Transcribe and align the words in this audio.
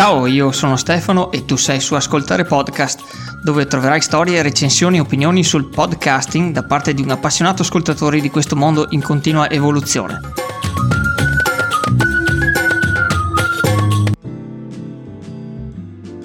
Ciao, 0.00 0.24
io 0.26 0.50
sono 0.50 0.76
Stefano 0.76 1.30
e 1.30 1.44
tu 1.44 1.56
sei 1.56 1.78
su 1.78 1.94
Ascoltare 1.94 2.44
Podcast, 2.44 3.42
dove 3.42 3.66
troverai 3.66 4.00
storie, 4.00 4.40
recensioni 4.40 4.96
e 4.96 5.00
opinioni 5.00 5.44
sul 5.44 5.68
podcasting 5.68 6.54
da 6.54 6.62
parte 6.62 6.94
di 6.94 7.02
un 7.02 7.10
appassionato 7.10 7.60
ascoltatore 7.60 8.18
di 8.18 8.30
questo 8.30 8.56
mondo 8.56 8.86
in 8.92 9.02
continua 9.02 9.50
evoluzione. 9.50 10.18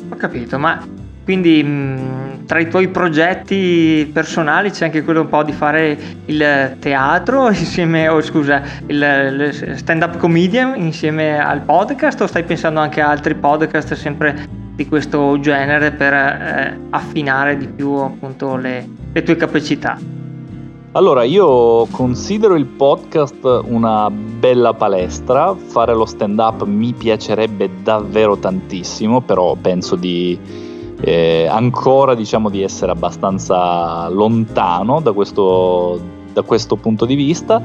Ho 0.09 0.15
capito, 0.15 0.57
ma 0.57 0.81
quindi 1.25 1.63
mh, 1.63 2.45
tra 2.45 2.59
i 2.59 2.69
tuoi 2.69 2.87
progetti 2.87 4.09
personali 4.13 4.69
c'è 4.69 4.85
anche 4.85 5.03
quello 5.03 5.21
un 5.21 5.27
po' 5.27 5.41
di 5.41 5.51
fare 5.51 5.97
il 6.25 6.77
teatro 6.79 7.49
insieme, 7.49 8.07
o 8.07 8.17
oh, 8.17 8.21
scusa, 8.21 8.61
il, 8.85 9.51
il 9.61 9.77
stand-up 9.77 10.17
comedian 10.17 10.75
insieme 10.77 11.43
al 11.43 11.61
podcast 11.61 12.21
o 12.21 12.27
stai 12.27 12.43
pensando 12.43 12.79
anche 12.79 13.01
a 13.01 13.09
altri 13.09 13.33
podcast 13.33 13.95
sempre 13.95 14.63
di 14.75 14.87
questo 14.87 15.39
genere 15.39 15.91
per 15.91 16.13
eh, 16.13 16.79
affinare 16.91 17.57
di 17.57 17.67
più 17.67 17.89
appunto 17.93 18.55
le, 18.55 18.87
le 19.11 19.23
tue 19.23 19.35
capacità? 19.35 19.97
Allora, 20.91 21.23
io 21.23 21.87
considero 21.87 22.55
il 22.55 22.67
podcast 22.67 23.63
una 23.65 24.09
bella 24.11 24.73
palestra, 24.73 25.53
fare 25.53 25.93
lo 25.93 26.05
stand 26.05 26.39
up 26.39 26.63
mi 26.65 26.93
piacerebbe 26.93 27.69
davvero 27.81 28.37
tantissimo, 28.37 29.21
però 29.21 29.55
penso 29.55 29.95
di 29.95 30.64
eh, 31.01 31.47
ancora 31.49 32.15
diciamo 32.15 32.49
di 32.49 32.61
essere 32.61 32.91
abbastanza 32.91 34.07
lontano 34.09 35.01
da 35.01 35.11
questo, 35.11 35.99
da 36.31 36.41
questo 36.41 36.75
punto 36.77 37.05
di 37.05 37.15
vista, 37.15 37.61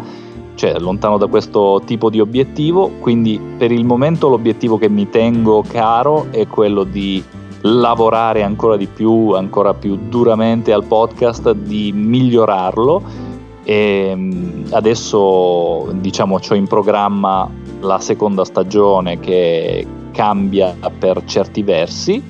cioè 0.54 0.78
lontano 0.78 1.16
da 1.16 1.26
questo 1.26 1.80
tipo 1.84 2.10
di 2.10 2.20
obiettivo, 2.20 2.90
quindi 3.00 3.40
per 3.56 3.72
il 3.72 3.84
momento 3.84 4.28
l'obiettivo 4.28 4.78
che 4.78 4.88
mi 4.88 5.08
tengo 5.08 5.62
caro 5.66 6.26
è 6.30 6.46
quello 6.46 6.84
di 6.84 7.22
lavorare 7.62 8.42
ancora 8.42 8.76
di 8.76 8.86
più, 8.86 9.30
ancora 9.30 9.74
più 9.74 9.96
duramente 10.08 10.72
al 10.72 10.84
podcast, 10.84 11.52
di 11.52 11.92
migliorarlo. 11.92 13.28
E 13.62 14.12
mm, 14.14 14.64
adesso 14.70 15.88
diciamo 15.92 16.38
ho 16.48 16.54
in 16.54 16.66
programma 16.66 17.48
la 17.80 18.00
seconda 18.00 18.44
stagione 18.44 19.20
che 19.20 19.86
cambia 20.12 20.74
per 20.98 21.22
certi 21.24 21.62
versi 21.62 22.22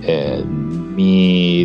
eh, 0.00 0.42
mi... 0.44 1.64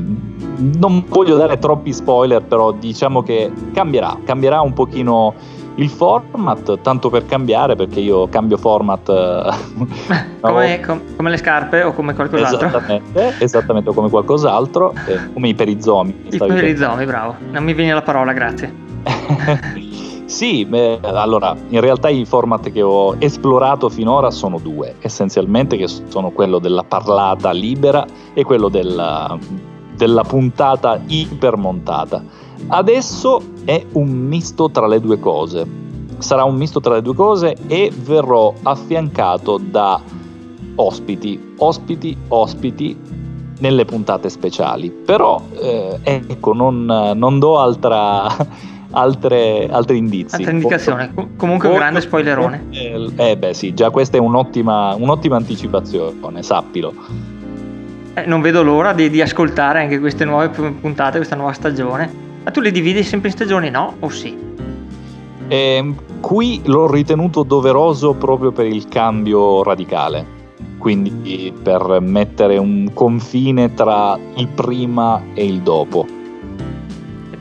non 0.78 1.06
voglio 1.08 1.36
dare 1.36 1.58
troppi 1.60 1.94
spoiler, 1.94 2.42
però 2.44 2.72
diciamo 2.72 3.24
che 3.24 3.52
cambierà, 3.74 4.18
cambierà 4.24 4.62
un 4.62 4.74
pochino 4.74 5.34
il 5.76 5.90
format, 5.90 6.82
tanto 6.82 7.10
per 7.10 7.26
cambiare, 7.26 7.76
perché 7.76 8.00
io 8.00 8.28
cambio 8.30 8.58
format 8.58 9.06
come, 10.40 10.80
com, 10.80 11.02
come, 11.16 11.30
le 11.30 11.38
scarpe 11.38 11.84
o 11.84 11.94
come 11.94 12.14
qualcos'altro. 12.14 12.68
Esattamente, 12.68 13.34
esattamente 13.40 13.94
come 13.94 14.10
qualcos'altro, 14.10 14.94
eh, 15.08 15.34
come 15.34 15.50
i 15.50 15.54
perizomi. 15.54 16.28
I 16.30 16.38
perizomi, 16.38 17.06
bravo. 17.06 17.36
Non 17.52 17.64
mi 17.64 17.74
viene 17.74 17.94
la 17.94 18.02
parola, 18.02 18.32
grazie. 18.32 18.84
Sì, 20.26 20.66
beh, 20.66 21.02
allora 21.04 21.56
in 21.70 21.80
realtà 21.80 22.10
i 22.10 22.26
format 22.26 22.72
che 22.72 22.82
ho 22.82 23.16
esplorato 23.20 23.90
finora 23.90 24.32
sono 24.32 24.58
due, 24.58 24.96
essenzialmente 25.00 25.78
che 25.78 25.88
sono 25.88 26.32
quello 26.32 26.58
della 26.58 26.84
parlata 26.84 27.52
libera 27.52 28.06
e 28.34 28.44
quello 28.44 28.68
della, 28.68 29.38
della 29.96 30.24
puntata 30.24 31.00
ipermontata. 31.06 32.24
Adesso 32.68 33.42
è 33.66 33.86
un 33.94 34.10
misto 34.10 34.72
tra 34.72 34.88
le 34.88 35.00
due 35.00 35.20
cose. 35.20 35.84
Sarà 36.18 36.44
un 36.44 36.56
misto 36.56 36.80
tra 36.80 36.96
le 36.96 37.04
due 37.04 37.14
cose 37.14 37.56
e 37.68 37.92
verrò 37.96 38.52
affiancato 38.64 39.60
da 39.64 40.02
ospiti, 40.76 41.54
ospiti, 41.58 42.18
ospiti 42.30 42.98
nelle 43.60 43.86
puntate 43.86 44.30
speciali. 44.30 44.90
Però 44.90 45.40
eh, 45.60 46.00
ecco, 46.02 46.54
non, 46.54 46.86
non 47.16 47.38
do 47.38 47.60
altra 47.60 48.28
altre, 48.96 49.68
altri 49.70 49.98
indizi. 49.98 50.36
Altre 50.36 50.52
indicazioni, 50.52 51.12
comunque 51.36 51.70
un 51.70 51.76
grande 51.76 52.02
spoilerone. 52.02 52.66
Eh, 52.72 53.12
eh, 53.16 53.38
beh 53.38 53.54
sì, 53.54 53.74
già 53.74 53.90
questa 53.90 54.18
è 54.18 54.20
un'ottima, 54.20 54.96
un'ottima 54.96 55.36
anticipazione, 55.36 56.42
sappilo. 56.42 56.94
Eh, 58.14 58.26
non 58.26 58.42
vedo 58.42 58.64
l'ora 58.64 58.94
di, 58.94 59.10
di, 59.10 59.22
ascoltare 59.22 59.82
anche 59.82 60.00
queste 60.00 60.26
nuove 60.26 60.50
puntate, 60.50 61.18
questa 61.18 61.36
nuova 61.36 61.54
stagione. 61.54 62.24
Ma 62.44 62.52
tu 62.52 62.62
le 62.62 62.72
dividi 62.72 63.04
sempre 63.04 63.30
in 63.30 63.36
stagioni, 63.36 63.70
no? 63.70 63.96
O 64.00 64.10
sì? 64.10 64.38
Eh, 65.48 65.94
qui 66.22 66.62
l'ho 66.66 66.90
ritenuto 66.90 67.44
doveroso 67.44 68.14
proprio 68.14 68.52
per 68.52 68.66
il 68.66 68.88
cambio 68.88 69.62
radicale, 69.64 70.26
quindi 70.78 71.54
per 71.62 72.00
mettere 72.00 72.58
un 72.58 72.92
confine 72.94 73.74
tra 73.74 74.18
il 74.36 74.48
prima 74.48 75.22
e 75.34 75.46
il 75.46 75.62
dopo 75.62 76.24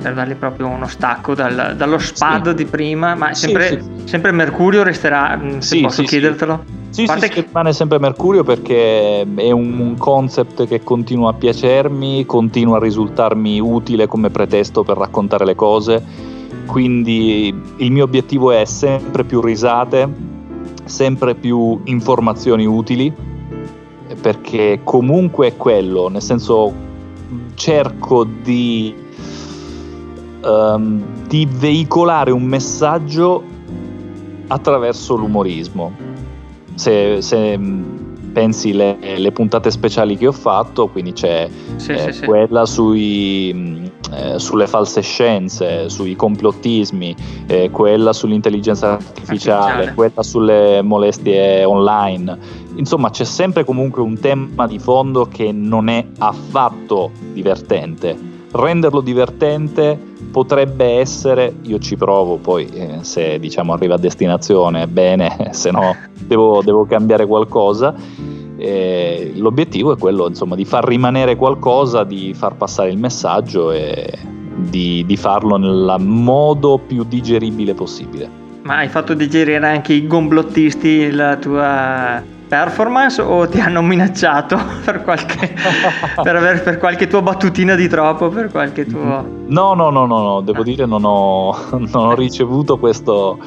per 0.04 0.12
dargli 0.12 0.34
proprio 0.34 0.66
uno 0.68 0.86
stacco 0.86 1.34
dal, 1.34 1.72
dallo 1.78 1.96
spad 1.96 2.50
sì. 2.50 2.54
di 2.54 2.64
prima, 2.66 3.14
ma 3.14 3.32
sempre, 3.32 3.68
sì, 3.68 4.00
sì. 4.02 4.08
sempre 4.08 4.32
Mercurio 4.32 4.82
resterà, 4.82 5.34
mm, 5.34 5.58
se 5.60 5.80
posso 5.80 6.02
chiedertelo. 6.02 6.62
Sì, 6.90 7.06
sì, 7.06 7.28
che... 7.30 7.46
rimane 7.46 7.72
sempre 7.72 7.98
Mercurio 7.98 8.44
perché 8.44 9.22
è 9.22 9.50
un, 9.50 9.78
un, 9.78 9.96
concept 9.96 10.66
che 10.66 10.82
continua 10.82 11.30
a 11.30 11.32
piacermi, 11.32 12.26
continua 12.26 12.76
a 12.76 12.80
risultarmi 12.80 13.58
utile 13.60 14.06
come 14.06 14.28
pretesto 14.28 14.84
per 14.84 14.98
raccontare 14.98 15.46
le 15.46 15.54
cose, 15.54 16.04
quindi 16.66 17.58
il 17.78 17.90
mio 17.90 18.04
obiettivo 18.04 18.52
è 18.52 18.66
sempre 18.66 19.24
più 19.24 19.40
risate, 19.40 20.06
sempre 20.84 21.34
più 21.34 21.80
informazioni 21.84 22.66
utili, 22.66 23.10
perché 24.20 24.80
comunque 24.84 25.46
è 25.46 25.56
quello, 25.56 26.08
nel 26.08 26.22
senso 26.22 26.72
cerco 27.54 28.24
di 28.24 29.03
um, 30.44 31.02
di 31.26 31.48
veicolare 31.50 32.30
un 32.30 32.42
messaggio 32.42 33.42
attraverso 34.48 35.16
l'umorismo. 35.16 35.92
Se, 36.74 37.22
se 37.22 37.56
mm, 37.56 38.32
pensi 38.32 38.72
le, 38.72 38.98
le, 39.16 39.32
puntate 39.32 39.70
speciali 39.70 40.16
che 40.16 40.26
ho 40.26 40.32
fatto, 40.32 40.88
quindi 40.88 41.12
c'è 41.12 41.48
sì, 41.76 41.92
eh, 41.92 42.12
sì, 42.12 42.24
quella 42.24 42.66
sui, 42.66 43.52
mm, 43.54 43.84
eh, 44.12 44.38
sulle 44.38 44.66
false 44.66 45.00
scienze, 45.00 45.88
sui 45.88 46.16
complottismi, 46.16 47.14
eh, 47.46 47.70
quella 47.70 48.12
sull'intelligenza 48.12 48.92
artificiale, 48.92 49.62
artificiale, 49.62 49.94
quella 49.94 50.22
sulle 50.22 50.82
molestie 50.82 51.64
online. 51.64 52.62
Insomma, 52.76 53.10
c'è 53.10 53.24
sempre 53.24 53.64
comunque 53.64 54.02
un 54.02 54.18
tema 54.18 54.66
di 54.66 54.80
fondo 54.80 55.26
che 55.26 55.52
non 55.52 55.88
è 55.88 56.04
affatto 56.18 57.12
divertente. 57.32 58.33
Renderlo 58.56 59.00
divertente 59.00 59.98
potrebbe 60.30 61.00
essere, 61.00 61.56
io 61.62 61.80
ci 61.80 61.96
provo, 61.96 62.36
poi 62.36 62.66
eh, 62.66 62.98
se 63.00 63.40
diciamo 63.40 63.72
arriva 63.72 63.96
a 63.96 63.98
destinazione 63.98 64.86
bene, 64.86 65.48
se 65.50 65.72
no 65.72 65.96
devo, 66.20 66.62
devo 66.62 66.86
cambiare 66.86 67.26
qualcosa. 67.26 67.92
Eh, 68.56 69.32
l'obiettivo 69.34 69.92
è 69.92 69.98
quello 69.98 70.28
insomma 70.28 70.54
di 70.54 70.64
far 70.64 70.86
rimanere 70.86 71.34
qualcosa, 71.34 72.04
di 72.04 72.32
far 72.32 72.54
passare 72.54 72.90
il 72.90 72.96
messaggio 72.98 73.72
e 73.72 74.16
di, 74.54 75.04
di 75.04 75.16
farlo 75.16 75.56
nel 75.56 75.96
modo 75.98 76.78
più 76.78 77.02
digeribile 77.02 77.74
possibile. 77.74 78.30
Ma 78.62 78.76
hai 78.76 78.88
fatto 78.88 79.14
digerire 79.14 79.66
anche 79.66 79.94
i 79.94 80.06
gomblottisti 80.06 81.10
la 81.10 81.36
tua 81.36 82.22
performance 82.46 83.20
o 83.20 83.48
ti 83.48 83.60
hanno 83.60 83.82
minacciato 83.82 84.58
per 84.84 85.02
qualche, 85.02 85.54
per, 86.22 86.36
aver, 86.36 86.62
per 86.62 86.78
qualche 86.78 87.06
tua 87.06 87.22
battutina 87.22 87.74
di 87.74 87.88
troppo, 87.88 88.28
per 88.28 88.50
qualche 88.50 88.86
tuo... 88.86 89.42
No, 89.46 89.74
no, 89.74 89.90
no, 89.90 90.06
no, 90.06 90.22
no. 90.22 90.40
devo 90.40 90.60
ah. 90.60 90.64
dire 90.64 90.86
non 90.86 91.04
ho, 91.04 91.56
non 91.72 92.06
ho 92.06 92.14
ricevuto 92.14 92.78
questo, 92.78 93.38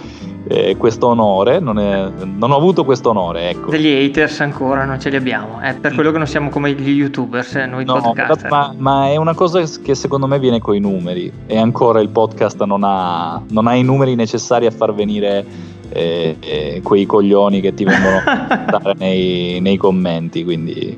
eh, 0.47 0.75
questo 0.77 1.07
onore, 1.07 1.59
non, 1.59 1.79
è, 1.79 2.09
non, 2.23 2.51
ho 2.51 2.55
avuto 2.55 2.83
questo 2.85 3.09
onore. 3.09 3.49
Ecco. 3.49 3.69
Degli 3.69 3.87
haters 3.87 4.41
ancora 4.41 4.85
non 4.85 4.99
ce 4.99 5.09
li 5.09 5.15
abbiamo, 5.15 5.59
è 5.59 5.75
per 5.75 5.93
quello 5.93 6.11
che 6.11 6.17
non 6.17 6.27
siamo 6.27 6.49
come 6.49 6.73
gli 6.73 6.89
youtubers, 6.89 7.55
eh, 7.55 7.65
noi 7.65 7.85
no, 7.85 7.99
podcaster. 8.01 8.49
Ma, 8.49 8.73
ma, 8.77 9.07
è 9.07 9.15
una 9.15 9.33
cosa 9.33 9.61
che 9.81 9.95
secondo 9.95 10.27
me 10.27 10.39
viene 10.39 10.59
con 10.59 10.75
i 10.75 10.79
numeri 10.79 11.31
e 11.45 11.57
ancora 11.57 11.99
il 11.99 12.09
podcast 12.09 12.63
non 12.63 12.83
ha, 12.83 13.41
non 13.49 13.67
ha 13.67 13.75
i 13.75 13.83
numeri 13.83 14.15
necessari 14.15 14.65
a 14.65 14.71
far 14.71 14.93
venire 14.93 15.75
e, 15.89 16.37
e 16.39 16.81
quei 16.83 17.05
coglioni 17.05 17.61
che 17.61 17.73
ti 17.73 17.83
vengono 17.83 18.21
a 18.25 18.65
dare 18.69 18.93
nei, 18.97 19.59
nei, 19.61 19.77
commenti. 19.77 20.43
Quindi... 20.43 20.97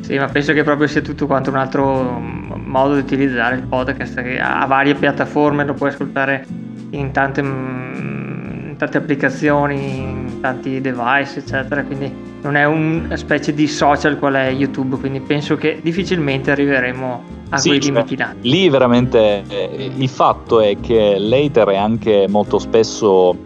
Sì, 0.00 0.18
ma 0.18 0.26
penso 0.26 0.52
che 0.52 0.62
proprio 0.62 0.86
sia 0.86 1.00
tutto 1.00 1.26
quanto 1.26 1.50
un 1.50 1.56
altro 1.56 2.20
modo 2.64 2.94
di 2.94 3.00
utilizzare 3.00 3.56
il 3.56 3.62
podcast 3.62 4.22
che 4.22 4.38
ha 4.38 4.64
varie 4.66 4.94
piattaforme, 4.94 5.64
lo 5.64 5.74
puoi 5.74 5.90
ascoltare 5.90 6.46
in 6.90 7.10
tante, 7.10 7.40
in 7.40 8.74
tante 8.76 8.96
applicazioni, 8.96 9.98
in 9.98 10.40
tanti 10.40 10.80
device, 10.80 11.40
eccetera. 11.40 11.82
Quindi 11.84 12.30
non 12.42 12.56
è 12.56 12.64
una 12.64 13.16
specie 13.16 13.54
di 13.54 13.66
social 13.66 14.18
qual 14.18 14.34
è 14.34 14.50
YouTube, 14.50 14.96
quindi 14.96 15.20
penso 15.20 15.56
che 15.56 15.78
difficilmente 15.82 16.50
arriveremo 16.50 17.40
a 17.50 17.58
sì, 17.58 17.68
quei 17.68 17.80
limiti 17.80 18.16
là. 18.16 18.34
Lì 18.40 18.68
veramente 18.68 19.44
eh, 19.48 19.92
il 19.96 20.08
fatto 20.08 20.60
è 20.60 20.76
che 20.80 21.16
l'hater 21.18 21.68
è 21.68 21.76
anche 21.76 22.26
molto 22.28 22.58
spesso 22.58 23.36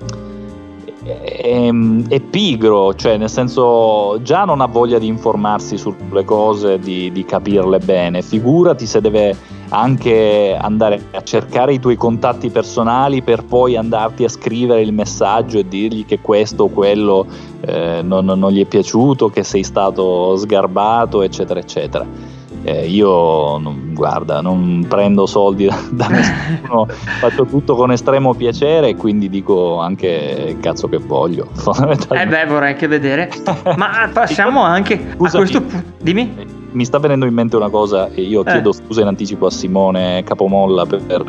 è, 1.06 1.70
è, 2.08 2.20
pigro, 2.20 2.94
cioè 2.94 3.17
nel 3.17 3.31
senso 3.31 4.20
già 4.23 4.44
non 4.44 4.61
ha 4.61 4.67
voglia 4.67 4.99
di 4.99 5.06
informarsi 5.06 5.79
sulle 5.79 6.25
cose, 6.25 6.79
di, 6.79 7.12
di 7.12 7.25
capirle 7.25 7.79
bene, 7.79 8.23
figurati 8.23 8.87
se 8.87 9.00
deve 9.00 9.37
anche 9.69 10.56
andare 10.58 11.06
a 11.12 11.23
cercare 11.23 11.75
i 11.75 11.81
tuoi 11.81 11.97
contatti 11.97 12.50
personali 12.50 13.23
per 13.23 13.44
poi 13.44 13.76
andarti 13.76 14.25
a 14.25 14.29
scrivere 14.29 14.82
il 14.82 14.93
messaggio 14.93 15.58
e 15.58 15.69
dirgli 15.69 16.05
che 16.05 16.20
questo 16.20 16.64
o 16.64 16.69
quello 16.69 17.26
eh, 17.61 18.00
non, 18.03 18.25
non, 18.25 18.50
gli 18.50 18.61
è 18.61 18.67
piaciuto, 18.67 19.29
che 19.29 19.44
sei 19.44 19.62
stato 19.62 20.37
sgarbato, 20.37 21.23
eccetera, 21.23 21.61
eccetera. 21.61 22.35
Eh, 22.69 22.89
io, 22.89 23.59
non, 23.59 23.93
guarda, 23.95 24.41
non 24.41 24.85
prendo 24.89 25.25
soldi 25.27 25.67
da, 25.71 25.77
da 25.91 26.09
nessuno, 26.09 26.87
faccio 27.21 27.45
tutto 27.45 27.77
con 27.77 27.93
estremo 27.93 28.35
piacere 28.35 28.89
e 28.89 28.97
quindi 28.97 29.29
dico 29.29 29.79
anche 29.79 30.57
cazzo 30.61 30.89
che 30.89 30.99
voglio. 30.99 31.49
Eh 32.11 32.27
beh, 32.27 32.47
vorrei 32.47 32.73
anche 32.73 32.89
vedere. 32.89 33.31
Ma 33.77 34.09
passiamo 34.13 34.63
anche 34.63 34.99
Scusami, 35.15 35.45
a 35.45 35.47
questo 35.47 35.61
punto. 35.61 35.83
Dimmi 36.01 36.65
mi 36.73 36.85
sta 36.85 36.99
venendo 36.99 37.27
in 37.27 37.35
mente 37.35 37.57
una 37.57 37.69
cosa 37.69 38.11
e 38.11 38.23
io 38.23 38.43
eh. 38.43 38.51
chiedo 38.51 38.73
scusa 38.73 39.01
in 39.01 39.07
anticipo 39.07 39.47
a 39.47 39.51
Simone 39.51 40.23
Capomolla 40.25 40.87
per, 40.87 41.03
per, 41.03 41.25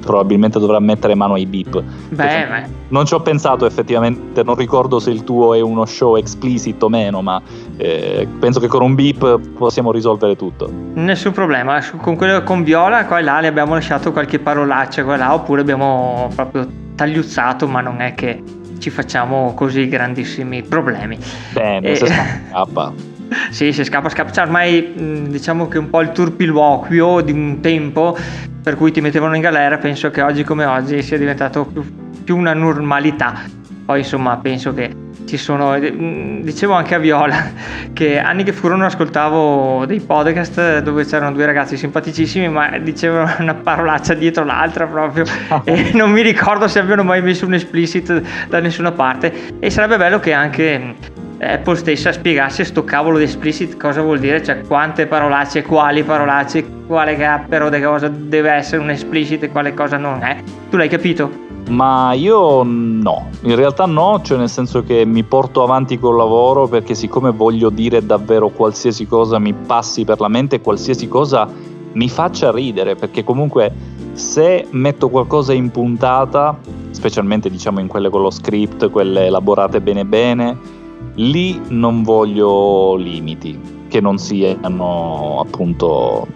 probabilmente 0.00 0.58
dovrà 0.58 0.78
mettere 0.80 1.14
mano 1.14 1.34
ai 1.34 1.46
beep. 1.46 1.82
Beh, 2.10 2.46
beh. 2.48 2.68
Non 2.88 3.06
ci 3.06 3.14
ho 3.14 3.20
pensato 3.20 3.66
effettivamente, 3.66 4.42
non 4.42 4.54
ricordo 4.54 4.98
se 4.98 5.10
il 5.10 5.24
tuo 5.24 5.54
è 5.54 5.60
uno 5.60 5.84
show 5.86 6.16
explicit 6.16 6.82
o 6.82 6.88
meno, 6.88 7.22
ma 7.22 7.40
eh, 7.76 8.26
penso 8.38 8.60
che 8.60 8.68
con 8.68 8.82
un 8.82 8.94
beep 8.94 9.40
possiamo 9.56 9.92
risolvere 9.92 10.36
tutto. 10.36 10.70
Nessun 10.94 11.32
problema, 11.32 11.80
con 12.00 12.16
quello 12.16 12.42
con 12.42 12.62
Viola 12.62 13.06
qua 13.06 13.18
e 13.18 13.22
là 13.22 13.40
le 13.40 13.48
abbiamo 13.48 13.74
lasciato 13.74 14.12
qualche 14.12 14.38
parolaccia 14.38 15.04
qua 15.04 15.14
e 15.14 15.18
là 15.18 15.34
oppure 15.34 15.60
abbiamo 15.62 16.30
proprio 16.34 16.66
tagliuzzato, 16.94 17.66
ma 17.66 17.80
non 17.80 18.00
è 18.00 18.14
che 18.14 18.42
ci 18.78 18.90
facciamo 18.90 19.54
così 19.54 19.88
grandissimi 19.88 20.62
problemi. 20.62 21.16
Bene, 21.52 21.88
e... 21.88 21.96
se 21.96 22.06
scappa. 22.06 22.92
sì, 23.52 23.70
se 23.74 23.84
scappa, 23.84 24.08
scappa. 24.08 24.32
Cioè, 24.32 24.44
ormai 24.44 25.26
diciamo 25.28 25.68
che 25.68 25.76
un 25.76 25.90
po' 25.90 26.00
il 26.00 26.10
turpiloquio 26.10 27.20
di 27.20 27.32
un 27.32 27.60
tempo 27.60 28.16
per 28.62 28.76
cui 28.76 28.90
ti 28.92 29.02
mettevano 29.02 29.34
in 29.34 29.42
galera, 29.42 29.76
penso 29.76 30.10
che 30.10 30.22
oggi 30.22 30.42
come 30.42 30.64
oggi 30.64 31.02
sia 31.02 31.18
diventato 31.18 31.66
più, 31.66 31.84
più 32.24 32.36
una 32.38 32.54
normalità. 32.54 33.42
Poi 33.84 33.98
insomma 33.98 34.38
penso 34.38 34.72
che 34.72 34.90
ci 35.26 35.36
sono, 35.36 35.78
dicevo 35.78 36.72
anche 36.72 36.94
a 36.94 36.98
Viola 36.98 37.52
che 37.92 38.18
anni 38.18 38.42
che 38.42 38.52
furono 38.52 38.86
ascoltavo 38.86 39.84
dei 39.84 40.00
podcast 40.00 40.78
dove 40.78 41.04
c'erano 41.04 41.32
due 41.32 41.44
ragazzi 41.44 41.76
simpaticissimi 41.76 42.48
ma 42.48 42.78
dicevano 42.78 43.34
una 43.38 43.54
parolaccia 43.54 44.14
dietro 44.14 44.44
l'altra 44.44 44.86
proprio 44.86 45.24
e 45.64 45.90
non 45.94 46.10
mi 46.10 46.22
ricordo 46.22 46.68
se 46.68 46.78
abbiano 46.78 47.02
mai 47.02 47.22
messo 47.22 47.46
un 47.46 47.54
explicit 47.54 48.22
da 48.48 48.60
nessuna 48.60 48.92
parte 48.92 49.58
e 49.58 49.70
sarebbe 49.70 49.96
bello 49.96 50.18
che 50.18 50.32
anche 50.32 50.94
Apple 51.44 51.74
stessa 51.74 52.12
spiegasse 52.12 52.62
sto 52.62 52.84
cavolo 52.84 53.18
di 53.18 53.24
explicit 53.24 53.76
cosa 53.76 54.00
vuol 54.00 54.20
dire, 54.20 54.44
cioè 54.44 54.60
quante 54.60 55.08
parolacce, 55.08 55.64
quali 55.64 56.04
parolacce, 56.04 56.64
quale 56.86 57.16
però 57.48 57.68
di 57.68 57.80
cosa 57.80 58.06
deve 58.06 58.52
essere 58.52 58.80
un 58.80 58.90
explicit 58.90 59.42
e 59.42 59.50
quale 59.50 59.74
cosa 59.74 59.96
non 59.96 60.22
è. 60.22 60.40
Tu 60.70 60.76
l'hai 60.76 60.88
capito? 60.88 61.50
Ma 61.70 62.12
io 62.12 62.62
no, 62.62 63.28
in 63.42 63.56
realtà 63.56 63.86
no, 63.86 64.20
cioè 64.22 64.38
nel 64.38 64.48
senso 64.48 64.84
che 64.84 65.04
mi 65.04 65.24
porto 65.24 65.64
avanti 65.64 65.98
col 65.98 66.16
lavoro 66.16 66.68
perché 66.68 66.94
siccome 66.94 67.30
voglio 67.30 67.70
dire 67.70 68.06
davvero 68.06 68.50
qualsiasi 68.50 69.06
cosa 69.06 69.40
mi 69.40 69.52
passi 69.52 70.04
per 70.04 70.20
la 70.20 70.28
mente, 70.28 70.60
qualsiasi 70.60 71.08
cosa 71.08 71.48
mi 71.94 72.08
faccia 72.08 72.52
ridere, 72.52 72.94
perché 72.94 73.24
comunque 73.24 73.72
se 74.12 74.66
metto 74.70 75.08
qualcosa 75.08 75.52
in 75.52 75.70
puntata, 75.70 76.56
specialmente 76.90 77.50
diciamo 77.50 77.80
in 77.80 77.88
quelle 77.88 78.10
con 78.10 78.20
lo 78.22 78.30
script, 78.30 78.90
quelle 78.90 79.26
elaborate 79.26 79.80
bene 79.80 80.04
bene, 80.04 80.71
Lì 81.14 81.60
non 81.68 82.02
voglio 82.02 82.94
limiti, 82.96 83.58
che 83.88 84.00
non 84.00 84.18
siano 84.18 85.40
appunto 85.40 86.26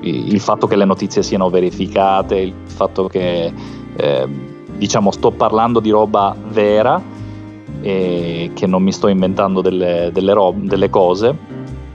il 0.00 0.38
fatto 0.40 0.66
che 0.66 0.76
le 0.76 0.84
notizie 0.84 1.22
siano 1.22 1.48
verificate, 1.48 2.36
il 2.36 2.54
fatto 2.66 3.06
che 3.08 3.52
eh, 3.96 4.28
diciamo 4.76 5.10
sto 5.10 5.30
parlando 5.30 5.80
di 5.80 5.90
roba 5.90 6.36
vera 6.48 7.00
e 7.80 8.50
che 8.54 8.66
non 8.66 8.82
mi 8.82 8.92
sto 8.92 9.08
inventando 9.08 9.60
delle, 9.60 10.10
delle, 10.12 10.32
rob- 10.32 10.66
delle 10.66 10.90
cose, 10.90 11.36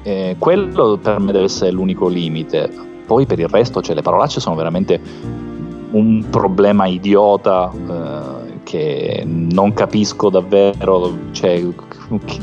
eh, 0.04 0.36
quello 0.38 0.98
per 0.98 1.20
me 1.20 1.32
deve 1.32 1.46
essere 1.46 1.72
l'unico 1.72 2.08
limite. 2.08 2.70
Poi 3.06 3.26
per 3.26 3.40
il 3.40 3.48
resto, 3.48 3.82
cioè, 3.82 3.96
le 3.96 4.02
parolacce 4.02 4.40
sono 4.40 4.56
veramente 4.56 5.00
un 5.92 6.26
problema 6.30 6.86
idiota 6.86 7.72
eh, 7.72 8.60
che 8.64 9.24
non 9.26 9.74
capisco 9.74 10.30
davvero, 10.30 11.18
cioè, 11.32 11.66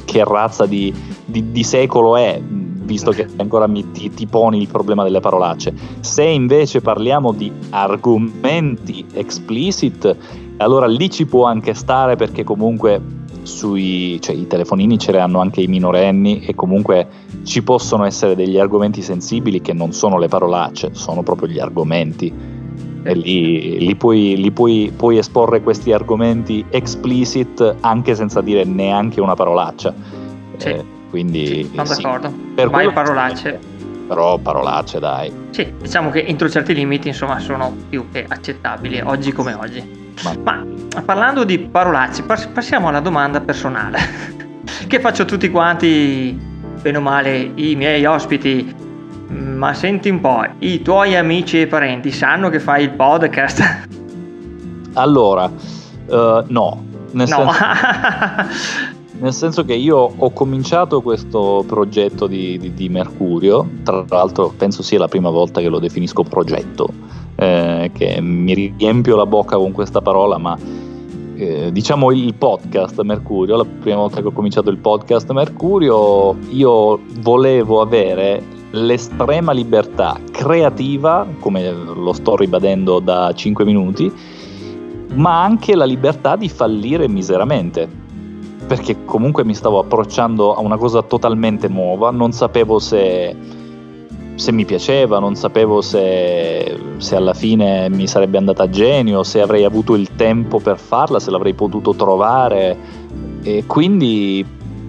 che 0.04 0.24
razza 0.24 0.66
di, 0.66 0.92
di, 1.24 1.50
di 1.50 1.62
secolo 1.62 2.16
è, 2.16 2.40
visto 2.42 3.10
che 3.10 3.26
ancora 3.36 3.66
mi, 3.66 3.90
ti, 3.90 4.10
ti, 4.10 4.26
poni 4.26 4.60
il 4.60 4.68
problema 4.68 5.02
delle 5.02 5.20
parolacce. 5.20 5.74
Se 6.00 6.22
invece 6.22 6.80
parliamo 6.80 7.32
di 7.32 7.50
argomenti 7.70 9.04
explicit, 9.12 10.16
allora 10.58 10.86
lì 10.86 11.10
ci 11.10 11.26
può 11.26 11.44
anche 11.44 11.74
stare 11.74 12.16
perché 12.16 12.44
comunque 12.44 13.24
sui 13.42 14.20
cioè, 14.20 14.34
i 14.34 14.46
telefonini 14.46 14.98
ce 14.98 15.12
li 15.12 15.18
hanno 15.18 15.40
anche 15.40 15.60
i 15.60 15.68
minorenni 15.68 16.40
e 16.40 16.54
comunque 16.54 17.06
ci 17.44 17.62
possono 17.62 18.04
essere 18.04 18.34
degli 18.34 18.58
argomenti 18.58 19.02
sensibili 19.02 19.60
che 19.60 19.72
non 19.72 19.92
sono 19.92 20.18
le 20.18 20.28
parolacce, 20.28 20.90
sono 20.92 21.22
proprio 21.22 21.48
gli 21.48 21.60
argomenti 21.60 22.55
e 23.06 23.14
lì, 23.14 23.78
lì, 23.78 23.94
puoi, 23.94 24.36
lì 24.36 24.50
puoi, 24.50 24.92
puoi, 24.94 25.18
esporre 25.18 25.62
questi 25.62 25.92
argomenti 25.92 26.64
explicit 26.70 27.76
anche 27.80 28.14
senza 28.14 28.40
dire 28.40 28.64
neanche 28.64 29.20
una 29.20 29.34
parolaccia. 29.34 29.94
Sì. 30.56 30.68
Eh, 30.68 30.84
quindi 31.10 31.70
sono 31.72 31.84
sì, 31.84 32.02
d'accordo. 32.02 32.32
Per 32.54 32.70
Mai 32.70 32.92
parolacce. 32.92 33.58
Però 34.08 34.38
parolacce, 34.38 34.98
dai. 34.98 35.32
Sì, 35.50 35.72
diciamo 35.80 36.10
che 36.10 36.24
entro 36.24 36.48
certi 36.48 36.74
limiti, 36.74 37.08
insomma, 37.08 37.38
sono 37.38 37.74
più 37.88 38.06
che 38.10 38.24
accettabili 38.26 39.00
oggi 39.00 39.32
come 39.32 39.54
oggi. 39.54 40.04
Ma, 40.24 40.34
Ma 40.42 41.02
parlando 41.04 41.44
di 41.44 41.58
parolacce, 41.58 42.22
passiamo 42.22 42.88
alla 42.88 43.00
domanda 43.00 43.40
personale 43.40 43.98
che 44.88 44.98
faccio 45.00 45.22
a 45.22 45.24
tutti 45.26 45.50
quanti, 45.50 46.38
bene 46.80 46.96
o 46.96 47.00
male, 47.00 47.52
i 47.54 47.74
miei 47.76 48.04
ospiti 48.04 48.84
ma 49.28 49.74
senti 49.74 50.08
un 50.08 50.20
po', 50.20 50.44
i 50.60 50.82
tuoi 50.82 51.16
amici 51.16 51.60
e 51.60 51.66
parenti 51.66 52.10
sanno 52.12 52.48
che 52.48 52.60
fai 52.60 52.84
il 52.84 52.90
podcast? 52.90 53.84
Allora, 54.96 55.44
uh, 55.44 56.44
no. 56.46 56.84
Nel, 57.10 57.28
no. 57.28 57.52
Senso, 57.52 57.64
nel 59.20 59.32
senso 59.32 59.64
che 59.64 59.74
io 59.74 60.10
ho 60.16 60.30
cominciato 60.30 61.02
questo 61.02 61.64
progetto 61.66 62.26
di, 62.26 62.58
di, 62.58 62.72
di, 62.72 62.88
Mercurio, 62.88 63.68
tra 63.82 64.04
l'altro 64.08 64.52
penso 64.56 64.82
sia 64.82 64.98
la 64.98 65.08
prima 65.08 65.28
volta 65.28 65.60
che 65.60 65.68
lo 65.68 65.78
definisco 65.78 66.22
progetto, 66.22 66.88
eh, 67.36 67.90
che 67.92 68.20
mi 68.22 68.54
riempio 68.54 69.16
la 69.16 69.26
bocca 69.26 69.56
con 69.56 69.72
questa 69.72 70.00
parola, 70.00 70.38
ma 70.38 70.56
eh, 71.36 71.70
diciamo 71.70 72.10
il 72.10 72.34
podcast 72.34 73.00
Mercurio, 73.02 73.56
la 73.56 73.66
prima 73.66 73.98
volta 73.98 74.22
che 74.22 74.28
ho 74.28 74.32
cominciato 74.32 74.70
il 74.70 74.78
podcast 74.78 75.30
Mercurio, 75.32 76.36
io 76.50 77.00
volevo 77.20 77.82
avere 77.82 78.42
l'estrema 78.76 79.52
libertà 79.52 80.18
creativa, 80.30 81.26
come 81.40 81.72
lo 81.72 82.12
sto 82.12 82.36
ribadendo 82.36 82.98
da 83.00 83.32
5 83.32 83.64
minuti, 83.64 84.12
ma 85.14 85.42
anche 85.42 85.74
la 85.74 85.84
libertà 85.84 86.36
di 86.36 86.48
fallire 86.48 87.08
miseramente. 87.08 88.04
Perché 88.66 89.04
comunque 89.04 89.44
mi 89.44 89.54
stavo 89.54 89.78
approcciando 89.78 90.54
a 90.54 90.60
una 90.60 90.76
cosa 90.76 91.02
totalmente 91.02 91.68
nuova, 91.68 92.10
non 92.10 92.32
sapevo 92.32 92.78
se, 92.78 93.34
se 94.34 94.52
mi 94.52 94.64
piaceva, 94.64 95.18
non 95.18 95.36
sapevo 95.36 95.80
se, 95.80 96.76
se 96.96 97.16
alla 97.16 97.34
fine 97.34 97.88
mi 97.88 98.06
sarebbe 98.06 98.38
andata 98.38 98.64
a 98.64 98.70
genio, 98.70 99.22
se 99.22 99.40
avrei 99.40 99.64
avuto 99.64 99.94
il 99.94 100.16
tempo 100.16 100.58
per 100.58 100.78
farla, 100.78 101.20
se 101.20 101.30
l'avrei 101.30 101.54
potuto 101.54 101.94
trovare. 101.94 102.76
E 103.42 103.64
quindi 103.66 104.44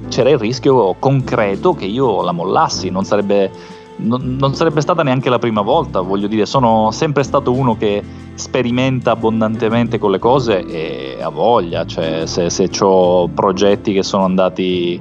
c'era 0.10 0.29
il 0.29 0.38
rischio 0.38 0.96
concreto 0.98 1.74
che 1.74 1.86
io 1.86 2.24
la 2.24 2.32
mollassi, 2.32 2.89
non 2.89 3.03
sarebbe 3.03 3.51
non, 3.98 4.36
non, 4.39 4.54
sarebbe 4.54 4.82
stata 4.82 5.04
neanche 5.04 5.30
la 5.30 5.39
prima 5.39 5.62
volta, 5.62 6.01
voglio 6.01 6.27
dire, 6.27 6.46
sono 6.46 6.92
sempre 6.92 7.24
stato 7.24 7.51
uno 7.51 7.75
che 7.77 8.04
sperimenta 8.36 9.12
abbondantemente 9.12 9.98
con 9.98 10.12
le 10.12 10.20
cose 10.20 10.66
e 10.66 11.18
ha 11.22 11.30
voglia, 11.30 11.86
cioè 11.86 12.25
se, 12.25 12.50
se 12.50 12.70
ho 12.80 13.27
progetti 13.27 13.94
che 13.94 14.04
sono 14.04 14.24
andati 14.24 15.00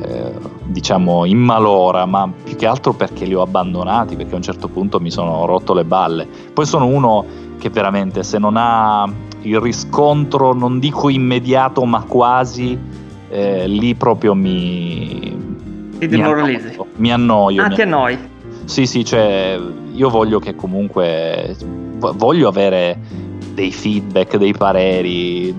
eh, 0.00 0.32
diciamo 0.64 1.24
in 1.24 1.38
malora, 1.38 2.04
ma 2.04 2.30
più 2.44 2.56
che 2.56 2.66
altro 2.66 2.92
perché 2.92 3.24
li 3.24 3.34
ho 3.34 3.42
abbandonati, 3.42 4.16
perché 4.16 4.34
a 4.34 4.36
un 4.36 4.42
certo 4.42 4.68
punto 4.68 5.00
mi 5.00 5.10
sono 5.10 5.46
rotto 5.46 5.72
le 5.72 5.84
balle. 5.84 6.26
Poi 6.52 6.66
sono 6.66 6.86
uno 6.86 7.24
che 7.58 7.70
veramente 7.70 8.22
se 8.22 8.38
non 8.38 8.56
ha 8.56 9.10
il 9.42 9.60
riscontro, 9.60 10.52
non 10.52 10.78
dico 10.78 11.08
immediato, 11.08 11.84
ma 11.84 12.02
quasi, 12.02 12.78
eh, 13.28 13.66
lì 13.66 13.94
proprio 13.94 14.34
mi, 14.34 15.35
ti 15.98 16.06
demoralizzi. 16.06 16.76
Mi 16.96 17.12
annoio. 17.12 17.62
Anche 17.62 17.84
mi... 17.84 17.92
a 17.92 17.96
noi. 17.96 18.18
Sì, 18.64 18.86
sì, 18.86 19.04
cioè 19.04 19.58
io 19.92 20.08
voglio 20.10 20.38
che 20.38 20.54
comunque 20.54 21.56
voglio 21.98 22.48
avere 22.48 22.98
dei 23.54 23.72
feedback, 23.72 24.36
dei 24.36 24.52
pareri, 24.52 25.54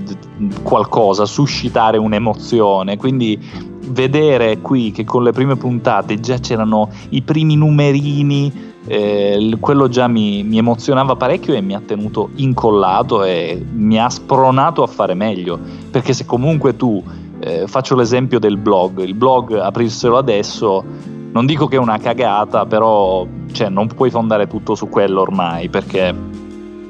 qualcosa, 0.62 1.26
suscitare 1.26 1.98
un'emozione. 1.98 2.98
Quindi 2.98 3.40
vedere 3.88 4.60
qui 4.60 4.92
che 4.92 5.04
con 5.04 5.24
le 5.24 5.32
prime 5.32 5.56
puntate 5.56 6.20
già 6.20 6.38
c'erano 6.38 6.90
i 7.10 7.22
primi 7.22 7.56
numerini, 7.56 8.76
eh, 8.86 9.58
quello 9.60 9.90
già 9.90 10.08
mi, 10.08 10.44
mi, 10.44 10.58
emozionava 10.58 11.16
parecchio 11.16 11.54
e 11.54 11.62
mi 11.62 11.74
ha 11.76 11.82
tenuto 11.86 12.30
incollato 12.36 13.24
e 13.24 13.66
mi 13.74 14.00
ha 14.00 14.10
spronato 14.10 14.84
a 14.84 14.88
fare 14.88 15.14
meglio. 15.14 15.60
Perché 15.90 16.14
se 16.14 16.26
comunque 16.26 16.76
tu, 16.76 17.04
eh, 17.40 17.68
faccio 17.68 17.96
l'esempio 17.96 18.40
del 18.40 18.58
blog, 18.58 19.02
il 19.02 19.14
blog 19.14 19.54
aprirselo 19.54 20.18
adesso, 20.18 20.84
non 21.32 21.46
dico 21.46 21.68
che 21.68 21.76
è 21.76 21.80
una 21.80 21.98
cagata, 21.98 22.66
però 22.66 23.26
cioè, 23.52 23.70
non 23.70 23.88
puoi 23.88 24.10
fondare 24.10 24.48
tutto 24.48 24.76
su 24.76 24.90
quello 24.90 25.22
ormai 25.22 25.70
perché 25.70 26.14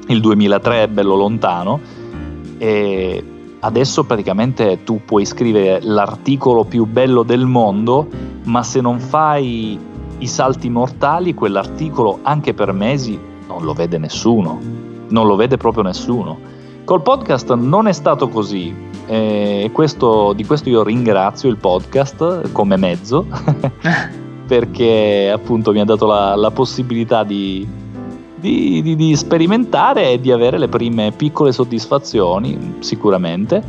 il 0.06 0.20
2003 0.20 0.82
è 0.84 0.88
bello 0.88 1.16
lontano. 1.16 1.80
E 2.56 3.24
adesso 3.60 4.04
praticamente 4.04 4.82
tu 4.84 5.00
puoi 5.04 5.24
scrivere 5.24 5.80
l'articolo 5.82 6.64
più 6.64 6.86
bello 6.86 7.22
del 7.22 7.46
mondo, 7.46 8.06
ma 8.44 8.62
se 8.62 8.80
non 8.80 8.98
fai 8.98 9.78
i 10.18 10.26
salti 10.26 10.68
mortali, 10.68 11.34
quell'articolo 11.34 12.20
anche 12.22 12.54
per 12.54 12.72
mesi 12.72 13.18
non 13.46 13.64
lo 13.64 13.72
vede 13.72 13.98
nessuno, 13.98 14.58
non 15.08 15.26
lo 15.26 15.36
vede 15.36 15.56
proprio 15.56 15.82
nessuno. 15.82 16.38
Col 16.84 17.02
podcast 17.02 17.54
non 17.54 17.86
è 17.86 17.92
stato 17.92 18.28
così 18.28 18.87
e 19.10 19.70
questo, 19.72 20.34
di 20.34 20.44
questo 20.44 20.68
io 20.68 20.82
ringrazio 20.82 21.48
il 21.48 21.56
podcast 21.56 22.52
come 22.52 22.76
mezzo 22.76 23.24
perché 24.46 25.30
appunto 25.32 25.72
mi 25.72 25.80
ha 25.80 25.84
dato 25.84 26.06
la, 26.06 26.36
la 26.36 26.50
possibilità 26.50 27.24
di, 27.24 27.66
di, 28.34 28.82
di, 28.82 28.96
di, 28.96 29.16
sperimentare 29.16 30.12
e 30.12 30.20
di 30.20 30.30
avere 30.30 30.58
le 30.58 30.68
prime 30.68 31.12
piccole 31.12 31.52
soddisfazioni, 31.52 32.76
sicuramente. 32.80 33.62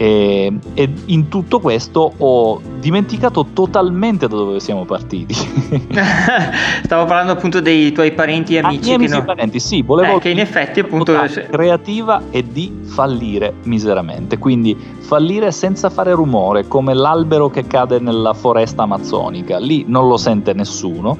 E, 0.00 0.50
e, 0.72 0.92
in 1.06 1.28
tutto 1.28 1.60
questo 1.60 2.14
ho 2.16 2.58
dimenticato 2.78 3.48
totalmente 3.52 4.28
da 4.28 4.36
dove 4.36 4.58
siamo 4.58 4.86
partiti. 4.86 5.34
Stavo 6.84 7.04
parlando 7.04 7.32
appunto 7.32 7.60
dei 7.60 7.92
tuoi 7.92 8.12
parenti 8.12 8.54
e 8.56 8.60
amici. 8.60 8.92
Ah, 8.92 8.94
amici 8.94 9.12
no... 9.12 9.24
parenti, 9.24 9.60
sì, 9.60 9.82
volevo. 9.82 10.16
Eh, 10.16 10.20
che 10.20 10.30
in 10.30 10.38
effetti 10.38 10.80
appunto. 10.80 11.14
creativa 11.50 12.22
e 12.30 12.42
di 12.50 12.80
fallire 12.82 13.52
miseramente. 13.64 14.38
Quindi 14.38 14.74
fallire 15.00 15.52
senza 15.52 15.90
fare 15.90 16.14
rumore, 16.14 16.66
come 16.66 16.94
l'albero 16.94 17.50
che 17.50 17.66
cade 17.66 17.98
nella 17.98 18.32
foresta 18.32 18.84
amazzonica. 18.84 19.58
Lì 19.58 19.84
non 19.86 20.08
lo 20.08 20.16
sente 20.16 20.54
nessuno 20.54 21.18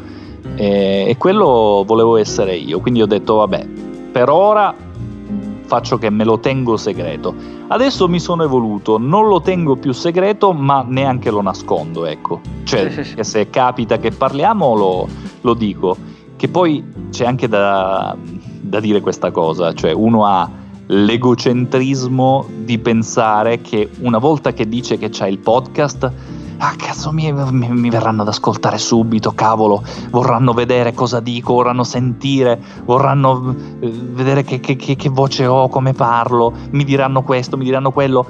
e, 0.54 1.04
e 1.06 1.16
quello 1.18 1.84
volevo 1.86 2.16
essere 2.16 2.56
io, 2.56 2.80
quindi 2.80 3.02
ho 3.02 3.06
detto 3.06 3.34
vabbè, 3.34 3.66
per 4.10 4.30
ora 4.30 4.74
faccio 5.70 5.98
che 5.98 6.10
me 6.10 6.24
lo 6.24 6.40
tengo 6.40 6.76
segreto. 6.76 7.32
Adesso 7.68 8.08
mi 8.08 8.18
sono 8.18 8.42
evoluto, 8.42 8.98
non 8.98 9.28
lo 9.28 9.40
tengo 9.40 9.76
più 9.76 9.92
segreto, 9.92 10.52
ma 10.52 10.84
neanche 10.84 11.30
lo 11.30 11.40
nascondo, 11.40 12.06
ecco. 12.06 12.40
Cioè, 12.64 12.90
sì, 12.90 13.04
sì, 13.04 13.14
se 13.20 13.50
capita 13.50 14.00
che 14.00 14.10
parliamo 14.10 14.74
lo, 14.74 15.08
lo, 15.42 15.54
dico. 15.54 15.96
Che 16.34 16.48
poi 16.48 16.84
c'è 17.10 17.24
anche 17.24 17.46
da, 17.46 18.16
da 18.18 18.80
dire 18.80 19.00
questa 19.00 19.30
cosa, 19.30 19.72
cioè 19.72 19.92
uno 19.92 20.26
ha 20.26 20.50
l'egocentrismo 20.86 22.46
di 22.64 22.76
pensare 22.80 23.60
che 23.60 23.90
una 24.00 24.18
volta 24.18 24.52
che 24.52 24.68
dice 24.68 24.98
che 24.98 25.08
c'ha 25.08 25.28
il 25.28 25.38
podcast 25.38 26.12
ah 26.62 26.74
cazzo 26.76 27.10
mi, 27.10 27.32
mi, 27.32 27.68
mi, 27.70 27.90
verranno 27.90 28.22
ad 28.22 28.28
ascoltare 28.28 28.76
subito, 28.76 29.32
cavolo, 29.32 29.82
vorranno 30.10 30.52
vedere 30.52 30.92
cosa 30.92 31.20
dico, 31.20 31.54
vorranno 31.54 31.84
sentire, 31.84 32.60
vorranno 32.84 33.54
eh, 33.80 33.90
vedere 33.90 34.42
che, 34.42 34.60
che, 34.60 34.76
che, 34.76 34.94
che 34.94 35.08
voce 35.08 35.46
ho, 35.46 35.68
come 35.68 35.94
parlo, 35.94 36.52
mi 36.70 36.84
diranno 36.84 37.22
questo, 37.22 37.56
mi 37.56 37.64
diranno 37.64 37.90
quello, 37.92 38.26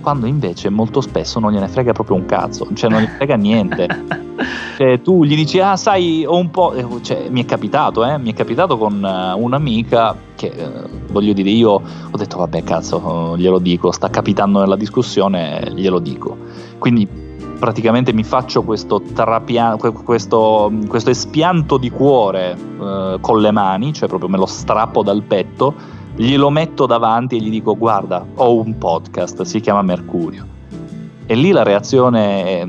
quando 0.00 0.26
invece 0.26 0.68
molto 0.68 1.00
spesso 1.00 1.40
non 1.40 1.50
gliene 1.50 1.66
frega 1.66 1.92
proprio 1.92 2.16
un 2.16 2.26
cazzo, 2.26 2.68
cioè 2.74 2.90
non 2.90 3.00
gli 3.02 3.08
frega 3.08 3.36
niente. 3.36 4.22
Cioè, 4.74 5.00
tu 5.02 5.22
gli 5.22 5.36
dici, 5.36 5.60
ah 5.60 5.76
sai, 5.76 6.24
ho 6.26 6.36
un 6.36 6.50
po'... 6.50 6.72
Eh, 6.72 6.84
cioè, 7.02 7.28
mi 7.30 7.44
è 7.44 7.46
capitato, 7.46 8.04
eh, 8.04 8.18
mi 8.18 8.32
è 8.32 8.34
capitato 8.34 8.76
con 8.76 8.94
uh, 8.94 9.40
un'amica 9.40 10.16
che, 10.34 10.48
uh, 10.48 11.12
voglio 11.12 11.32
dire, 11.32 11.50
io 11.50 11.70
ho 11.70 12.16
detto, 12.16 12.38
vabbè 12.38 12.64
cazzo, 12.64 13.36
glielo 13.38 13.60
dico, 13.60 13.92
sta 13.92 14.10
capitando 14.10 14.58
nella 14.58 14.74
discussione, 14.74 15.70
glielo 15.76 16.00
dico. 16.00 16.36
Quindi 16.78 17.23
praticamente 17.58 18.12
mi 18.12 18.24
faccio 18.24 18.62
questo, 18.62 19.00
trapia- 19.00 19.76
questo, 19.76 20.72
questo 20.86 21.10
espianto 21.10 21.76
di 21.76 21.90
cuore 21.90 22.52
eh, 22.52 23.18
con 23.20 23.40
le 23.40 23.50
mani, 23.50 23.92
cioè 23.92 24.08
proprio 24.08 24.28
me 24.28 24.38
lo 24.38 24.46
strappo 24.46 25.02
dal 25.02 25.22
petto, 25.22 25.74
glielo 26.16 26.50
metto 26.50 26.86
davanti 26.86 27.36
e 27.36 27.40
gli 27.40 27.50
dico 27.50 27.76
guarda, 27.76 28.24
ho 28.34 28.60
un 28.60 28.78
podcast, 28.78 29.42
si 29.42 29.60
chiama 29.60 29.82
Mercurio. 29.82 30.46
E 31.26 31.34
lì 31.34 31.50
la 31.52 31.62
reazione, 31.62 32.66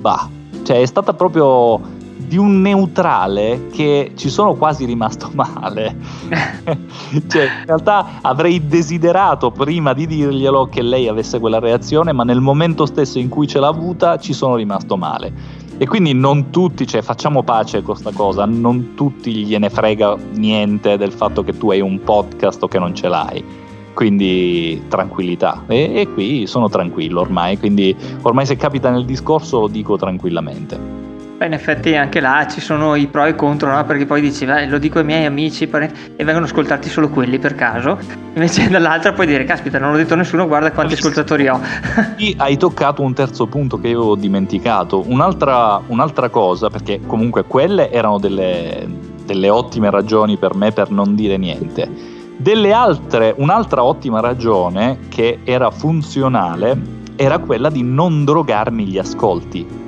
bah, 0.00 0.28
cioè 0.62 0.80
è 0.80 0.86
stata 0.86 1.12
proprio 1.12 1.80
di 2.26 2.36
un 2.36 2.60
neutrale 2.60 3.68
che 3.72 4.12
ci 4.16 4.28
sono 4.28 4.54
quasi 4.54 4.84
rimasto 4.84 5.30
male. 5.34 5.96
cioè, 7.28 7.42
in 7.42 7.66
realtà 7.66 8.18
avrei 8.22 8.66
desiderato 8.66 9.50
prima 9.50 9.92
di 9.92 10.06
dirglielo 10.06 10.68
che 10.68 10.82
lei 10.82 11.08
avesse 11.08 11.38
quella 11.38 11.58
reazione, 11.58 12.12
ma 12.12 12.24
nel 12.24 12.40
momento 12.40 12.86
stesso 12.86 13.18
in 13.18 13.28
cui 13.28 13.46
ce 13.46 13.60
l'ha 13.60 13.68
avuta 13.68 14.18
ci 14.18 14.32
sono 14.32 14.56
rimasto 14.56 14.96
male. 14.96 15.64
E 15.78 15.86
quindi 15.86 16.14
non 16.14 16.50
tutti, 16.50 16.86
cioè 16.86 17.02
facciamo 17.02 17.42
pace 17.42 17.82
con 17.82 17.92
questa 17.92 18.10
cosa, 18.12 18.46
non 18.46 18.94
tutti 18.94 19.44
gliene 19.44 19.68
frega 19.68 20.16
niente 20.32 20.96
del 20.96 21.12
fatto 21.12 21.42
che 21.42 21.56
tu 21.56 21.70
hai 21.70 21.80
un 21.80 22.00
podcast 22.02 22.62
o 22.62 22.68
che 22.68 22.78
non 22.78 22.94
ce 22.94 23.08
l'hai. 23.08 23.44
Quindi 23.92 24.84
tranquillità. 24.88 25.64
E, 25.66 25.92
e 25.94 26.08
qui 26.12 26.46
sono 26.46 26.68
tranquillo 26.68 27.20
ormai, 27.20 27.58
quindi 27.58 27.94
ormai 28.22 28.46
se 28.46 28.56
capita 28.56 28.90
nel 28.90 29.04
discorso 29.04 29.60
lo 29.60 29.68
dico 29.68 29.96
tranquillamente. 29.96 31.05
Beh, 31.36 31.44
in 31.44 31.52
effetti 31.52 31.94
anche 31.94 32.20
là 32.20 32.46
ci 32.50 32.62
sono 32.62 32.94
i 32.94 33.08
pro 33.08 33.26
e 33.26 33.30
i 33.30 33.34
contro, 33.34 33.70
no? 33.70 33.84
Perché 33.84 34.06
poi 34.06 34.22
dici, 34.22 34.46
beh, 34.46 34.68
lo 34.68 34.78
dico 34.78 35.00
ai 35.00 35.04
miei 35.04 35.26
amici 35.26 35.66
parenti, 35.66 36.14
e 36.16 36.24
vengono 36.24 36.46
ascoltati 36.46 36.88
solo 36.88 37.10
quelli 37.10 37.38
per 37.38 37.54
caso. 37.54 37.98
Invece 38.32 38.68
dall'altra 38.70 39.12
puoi 39.12 39.26
dire, 39.26 39.44
caspita, 39.44 39.78
non 39.78 39.90
l'ho 39.90 39.98
detto 39.98 40.14
a 40.14 40.16
nessuno, 40.16 40.46
guarda 40.46 40.72
quanti 40.72 40.94
ascoltatori 40.94 41.46
ho. 41.46 41.60
Qui 42.16 42.34
hai 42.38 42.56
toccato 42.56 43.02
un 43.02 43.12
terzo 43.12 43.46
punto 43.46 43.78
che 43.78 43.88
io 43.88 43.98
avevo 43.98 44.16
dimenticato. 44.16 45.04
Un'altra, 45.06 45.78
un'altra 45.88 46.30
cosa, 46.30 46.70
perché 46.70 47.00
comunque 47.06 47.44
quelle 47.44 47.90
erano 47.90 48.18
delle, 48.18 48.88
delle 49.26 49.50
ottime 49.50 49.90
ragioni 49.90 50.38
per 50.38 50.54
me 50.54 50.72
per 50.72 50.90
non 50.90 51.14
dire 51.14 51.36
niente. 51.36 52.14
Delle 52.38 52.72
altre, 52.72 53.34
un'altra 53.36 53.84
ottima 53.84 54.20
ragione 54.20 55.00
che 55.08 55.40
era 55.44 55.70
funzionale 55.70 56.94
era 57.14 57.38
quella 57.38 57.68
di 57.68 57.82
non 57.82 58.24
drogarmi 58.24 58.86
gli 58.86 58.96
ascolti 58.96 59.84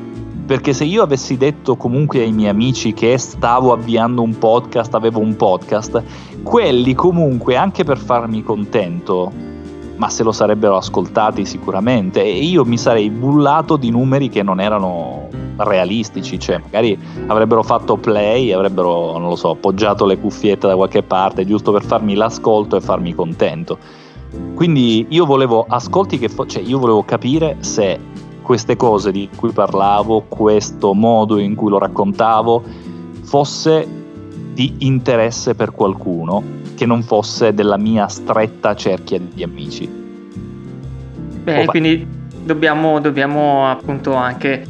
perché 0.49 0.73
se 0.73 0.85
io 0.85 1.03
avessi 1.03 1.37
detto 1.37 1.77
comunque 1.77 2.21
ai 2.21 2.33
miei 2.33 2.49
amici 2.49 2.95
che 2.95 3.19
stavo 3.19 3.71
avviando 3.71 4.23
un 4.23 4.39
podcast, 4.39 4.95
avevo 4.95 5.21
un 5.21 5.37
podcast, 5.37 6.03
quelli 6.43 6.95
comunque 6.95 7.55
anche 7.55 7.85
per 7.85 7.99
farmi 7.99 8.43
contento, 8.43 9.31
ma 9.97 10.09
se 10.09 10.23
lo 10.23 10.33
sarebbero 10.33 10.79
ascoltati 10.79 11.45
sicuramente 11.45 12.25
e 12.25 12.45
io 12.45 12.65
mi 12.65 12.79
sarei 12.79 13.11
bullato 13.11 13.77
di 13.77 13.91
numeri 13.91 14.31
che 14.31 14.43
non 14.43 14.59
erano 14.59 15.29
realistici, 15.59 16.39
cioè 16.39 16.57
magari 16.57 16.99
avrebbero 17.27 17.63
fatto 17.63 17.99
play, 17.99 18.51
avrebbero, 18.51 19.19
non 19.19 19.29
lo 19.29 19.37
so, 19.37 19.51
appoggiato 19.51 20.07
le 20.07 20.19
cuffiette 20.19 20.67
da 20.67 20.77
qualche 20.77 21.03
parte 21.03 21.45
giusto 21.45 21.73
per 21.73 21.85
farmi 21.85 22.15
l'ascolto 22.15 22.75
e 22.75 22.81
farmi 22.81 23.15
contento. 23.15 23.77
Quindi 24.55 25.05
io 25.11 25.27
volevo 25.27 25.67
ascolti 25.69 26.19
che 26.19 26.31
fo- 26.31 26.47
cioè 26.47 26.63
io 26.63 26.79
volevo 26.79 27.03
capire 27.03 27.59
se 27.61 27.99
queste 28.49 28.77
cose 28.77 29.13
di 29.13 29.29
cui 29.37 29.53
parlavo, 29.53 30.25
questo 30.27 30.95
modo 30.95 31.37
in 31.37 31.55
cui 31.55 31.69
lo 31.69 31.79
raccontavo, 31.79 32.65
fosse 33.21 33.87
di 34.55 34.77
interesse 34.79 35.55
per 35.55 35.73
qualcuno 35.73 36.43
che 36.75 36.87
non 36.87 37.03
fosse 37.03 37.53
della 37.53 37.77
mia 37.77 38.09
stretta 38.09 38.75
cerchia 38.75 39.19
di 39.21 39.43
amici. 39.43 39.87
Bene, 41.45 41.67
quindi 41.67 42.07
dobbiamo, 42.43 43.01
dobbiamo 43.01 43.69
appunto 43.69 44.15
anche 44.15 44.65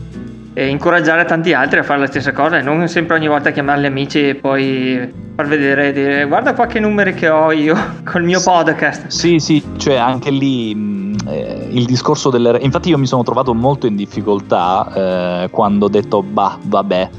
eh, 0.54 0.66
incoraggiare 0.66 1.24
tanti 1.24 1.52
altri 1.52 1.78
a 1.78 1.84
fare 1.84 2.00
la 2.00 2.06
stessa 2.06 2.32
cosa 2.32 2.58
e 2.58 2.62
non 2.62 2.88
sempre 2.88 3.14
ogni 3.14 3.28
volta 3.28 3.52
chiamarli 3.52 3.86
amici 3.86 4.30
e 4.30 4.34
poi 4.34 5.08
far 5.36 5.46
vedere 5.46 5.90
e 5.90 5.92
dire 5.92 6.24
guarda 6.26 6.52
qua 6.52 6.66
che 6.66 6.80
numeri 6.80 7.14
che 7.14 7.28
ho 7.28 7.52
io 7.52 7.76
col 8.02 8.24
mio 8.24 8.40
sì, 8.40 8.44
podcast. 8.44 9.06
Sì, 9.06 9.38
sì, 9.38 9.62
cioè 9.76 9.94
anche 9.94 10.32
lì 10.32 10.74
eh, 11.30 11.68
il 11.70 11.84
discorso 11.84 12.30
delle... 12.30 12.58
Infatti 12.60 12.88
io 12.88 12.98
mi 12.98 13.06
sono 13.06 13.22
trovato 13.22 13.54
molto 13.54 13.86
in 13.86 13.96
difficoltà 13.96 15.44
eh, 15.44 15.50
quando 15.50 15.86
ho 15.86 15.88
detto, 15.88 16.22
bah, 16.22 16.58
vabbè, 16.62 17.10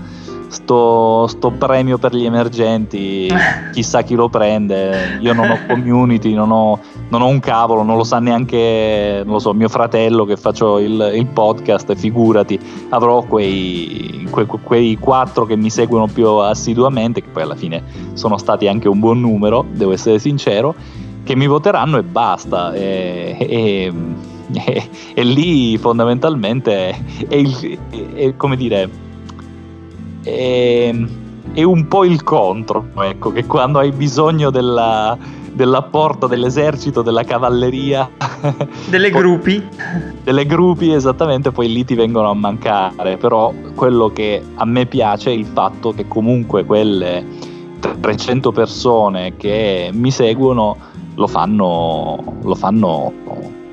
sto, 0.49 1.27
sto, 1.27 1.51
premio 1.51 1.97
per 1.97 2.15
gli 2.15 2.25
emergenti, 2.25 3.31
chissà 3.71 4.01
chi 4.01 4.15
lo 4.15 4.29
prende, 4.29 5.17
io 5.21 5.33
non 5.33 5.49
ho 5.49 5.59
community, 5.67 6.33
non 6.33 6.51
ho, 6.51 6.79
non 7.09 7.21
ho 7.21 7.27
un 7.27 7.39
cavolo, 7.39 7.83
non 7.83 7.95
lo 7.95 8.03
sa 8.03 8.19
neanche, 8.19 9.21
non 9.23 9.33
lo 9.33 9.39
so, 9.39 9.53
mio 9.53 9.69
fratello 9.69 10.25
che 10.25 10.35
faccio 10.35 10.79
il, 10.79 11.11
il 11.15 11.25
podcast, 11.27 11.95
figurati, 11.95 12.59
avrò 12.89 13.21
quei, 13.21 14.27
que, 14.29 14.45
quei 14.45 14.97
quattro 14.97 15.45
che 15.45 15.55
mi 15.55 15.69
seguono 15.69 16.07
più 16.07 16.27
assiduamente, 16.27 17.21
che 17.21 17.29
poi 17.29 17.43
alla 17.43 17.55
fine 17.55 17.83
sono 18.13 18.37
stati 18.37 18.67
anche 18.67 18.87
un 18.87 18.99
buon 18.99 19.21
numero, 19.21 19.65
devo 19.71 19.93
essere 19.93 20.19
sincero 20.19 20.75
che 21.29 21.35
mi 21.35 21.45
voteranno 21.45 21.99
e 21.99 22.01
basta. 22.01 22.73
E, 22.73 23.37
e, 23.39 23.93
e, 24.51 24.89
e 25.13 25.23
lì 25.23 25.77
fondamentalmente 25.77 26.89
è, 27.27 27.35
il, 27.35 27.77
è 28.15 28.35
come 28.35 28.55
dire, 28.55 28.89
è, 30.23 30.91
è, 31.53 31.61
un 31.61 31.87
po' 31.87 32.03
il 32.03 32.23
contro, 32.23 32.87
ecco, 32.99 33.31
che 33.31 33.45
quando 33.45 33.77
hai 33.77 33.91
bisogno 33.91 34.49
della, 34.49 35.15
dell'apporto 35.53 36.25
dell'esercito, 36.25 37.03
della 37.03 37.23
cavalleria, 37.23 38.09
delle 38.89 39.11
gruppi, 39.13 39.63
delle 40.23 40.47
gruppi 40.47 40.91
esattamente, 40.91 41.51
poi 41.51 41.71
lì 41.71 41.85
ti 41.85 41.93
vengono 41.93 42.31
a 42.31 42.33
mancare. 42.33 43.17
Però 43.17 43.53
quello 43.75 44.07
che 44.07 44.41
a 44.55 44.65
me 44.65 44.87
piace 44.87 45.29
è 45.29 45.33
il 45.33 45.45
fatto 45.45 45.93
che 45.93 46.07
comunque 46.07 46.65
quelle 46.65 47.23
300 48.01 48.51
persone 48.51 49.37
che 49.37 49.91
mi 49.93 50.09
seguono 50.09 50.89
lo 51.19 51.27
fanno, 51.27 52.37
lo 52.41 52.55
fanno 52.55 53.13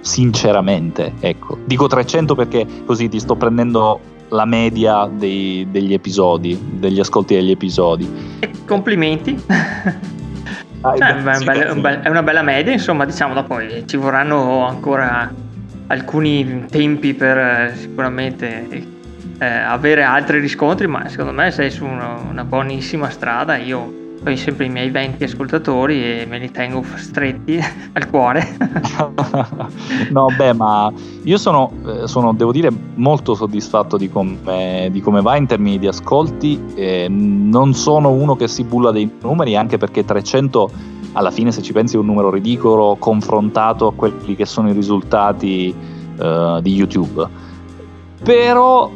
sinceramente. 0.01 1.13
Ecco. 1.21 1.59
Dico 1.65 1.87
300 1.87 2.35
perché 2.35 2.67
così 2.85 3.09
ti 3.09 3.21
sto 3.21 3.37
prendendo 3.37 4.01
la 4.31 4.45
media 4.45 5.09
dei, 5.11 5.69
degli 5.71 5.95
episodi, 5.95 6.59
degli 6.73 6.99
ascolti 6.99 7.35
degli 7.35 7.53
episodi. 7.53 8.39
Complimenti. 8.67 9.41
Ah, 10.83 10.95
cioè, 10.97 11.15
beh, 11.15 11.45
bella, 11.45 11.75
bella, 11.75 12.03
è 12.03 12.09
una 12.09 12.23
bella 12.23 12.43
media, 12.43 12.73
insomma, 12.73 13.05
diciamo, 13.05 13.35
dopo 13.35 13.59
ci 13.87 13.97
vorranno 13.97 14.67
ancora 14.67 15.33
alcuni 15.89 16.67
tempi 16.69 17.15
per 17.15 17.39
eh, 17.39 17.73
sicuramente 17.77 18.69
eh, 19.39 19.47
avere 19.47 20.03
altri 20.03 20.39
riscontri, 20.39 20.87
ma 20.87 21.09
secondo 21.09 21.33
me 21.33 21.51
sei 21.51 21.71
su 21.71 21.85
una, 21.85 22.21
una 22.29 22.45
buonissima 22.45 23.09
strada. 23.09 23.57
Io 23.57 24.06
ho 24.33 24.37
sempre 24.37 24.67
i 24.67 24.69
miei 24.69 24.91
20 24.91 25.23
ascoltatori 25.25 26.21
e 26.21 26.27
me 26.27 26.39
li 26.39 26.51
tengo 26.51 26.85
stretti 26.97 27.59
al 27.93 28.11
cuore. 28.11 28.57
no, 30.11 30.27
beh, 30.37 30.53
ma 30.53 30.93
io 31.23 31.39
sono, 31.39 31.73
eh, 31.87 32.09
sono, 32.09 32.33
devo 32.35 32.53
dire, 32.53 32.71
molto 32.95 33.35
soddisfatto 33.35 33.97
di 33.97 34.11
come, 34.11 34.89
di 34.91 35.01
come 35.01 35.23
va 35.23 35.37
in 35.37 35.47
termini 35.47 35.79
di 35.79 35.87
ascolti. 35.87 36.61
Eh, 36.75 37.07
non 37.09 37.75
sono 37.75 38.11
uno 38.11 38.35
che 38.37 38.49
si 38.49 38.65
bulla 38.65 38.91
dei 38.91 39.11
numeri, 39.23 39.57
anche 39.57 39.79
perché 39.79 40.05
300 40.05 40.71
alla 41.13 41.31
fine, 41.31 41.53
se 41.53 41.63
ci 41.63 41.73
pensi, 41.73 41.97
è 41.97 41.99
un 41.99 42.07
numero 42.07 42.31
ridicolo 42.31 42.97
confrontato 42.99 43.87
a 43.87 43.93
quelli 43.95 44.37
che 44.37 44.45
sono 44.45 44.69
i 44.69 44.73
risultati 44.73 45.75
uh, 46.19 46.61
di 46.61 46.75
YouTube. 46.75 47.27
Però 48.23 48.91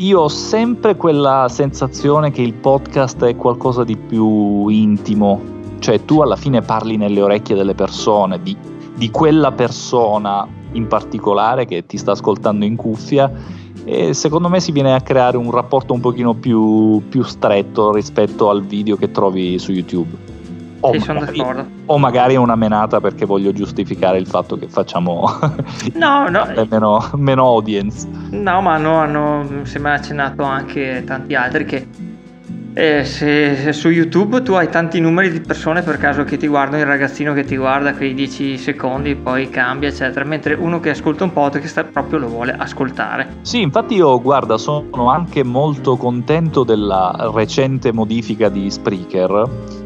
io 0.00 0.20
ho 0.20 0.28
sempre 0.28 0.96
quella 0.96 1.46
sensazione 1.50 2.30
che 2.30 2.40
il 2.40 2.54
podcast 2.54 3.22
è 3.24 3.36
qualcosa 3.36 3.84
di 3.84 3.98
più 3.98 4.68
intimo, 4.68 5.42
cioè 5.78 6.06
tu 6.06 6.22
alla 6.22 6.36
fine 6.36 6.62
parli 6.62 6.96
nelle 6.96 7.20
orecchie 7.20 7.54
delle 7.54 7.74
persone, 7.74 8.40
di, 8.42 8.56
di 8.96 9.10
quella 9.10 9.52
persona 9.52 10.48
in 10.72 10.86
particolare 10.86 11.66
che 11.66 11.84
ti 11.84 11.98
sta 11.98 12.12
ascoltando 12.12 12.64
in 12.64 12.76
cuffia 12.76 13.30
e 13.84 14.14
secondo 14.14 14.48
me 14.48 14.60
si 14.60 14.72
viene 14.72 14.94
a 14.94 15.02
creare 15.02 15.36
un 15.36 15.50
rapporto 15.50 15.92
un 15.92 16.00
pochino 16.00 16.32
più, 16.32 17.02
più 17.10 17.22
stretto 17.22 17.92
rispetto 17.92 18.48
al 18.48 18.64
video 18.64 18.96
che 18.96 19.10
trovi 19.10 19.58
su 19.58 19.72
YouTube. 19.72 20.29
O, 20.80 20.92
magari, 20.92 21.44
o 21.86 21.98
magari 21.98 22.36
una 22.36 22.56
menata 22.56 23.00
perché 23.00 23.26
voglio 23.26 23.52
giustificare 23.52 24.18
il 24.18 24.26
fatto 24.26 24.56
che 24.56 24.66
facciamo 24.68 25.38
no, 25.94 26.28
no. 26.30 26.46
meno, 26.68 27.10
meno, 27.16 27.46
audience. 27.46 28.08
No, 28.30 28.62
ma 28.62 28.74
hanno, 28.74 28.94
hanno 28.96 29.46
sembra 29.64 29.94
accennato 29.94 30.42
anche 30.42 31.02
tanti 31.04 31.34
altri 31.34 31.64
che 31.66 31.86
eh, 32.72 33.04
se, 33.04 33.56
se, 33.56 33.72
su 33.72 33.88
YouTube 33.88 34.42
tu 34.42 34.52
hai 34.52 34.68
tanti 34.68 35.00
numeri 35.00 35.30
di 35.30 35.40
persone 35.40 35.82
per 35.82 35.98
caso 35.98 36.22
che 36.22 36.36
ti 36.36 36.46
guardano, 36.46 36.80
il 36.80 36.86
ragazzino 36.86 37.32
che 37.32 37.44
ti 37.44 37.56
guarda 37.56 37.94
quei 37.94 38.14
10 38.14 38.56
secondi, 38.58 39.16
poi 39.16 39.50
cambia, 39.50 39.88
eccetera, 39.88 40.24
mentre 40.24 40.54
uno 40.54 40.78
che 40.78 40.90
ascolta 40.90 41.24
un 41.24 41.32
podcast 41.32 41.84
proprio 41.86 42.20
lo 42.20 42.28
vuole 42.28 42.54
ascoltare. 42.56 43.38
Sì, 43.42 43.60
infatti 43.60 43.96
io 43.96 44.20
guarda, 44.20 44.56
sono 44.56 45.10
anche 45.10 45.42
molto 45.42 45.96
contento 45.96 46.62
della 46.62 47.30
recente 47.34 47.92
modifica 47.92 48.48
di 48.48 48.70
Spreaker 48.70 49.79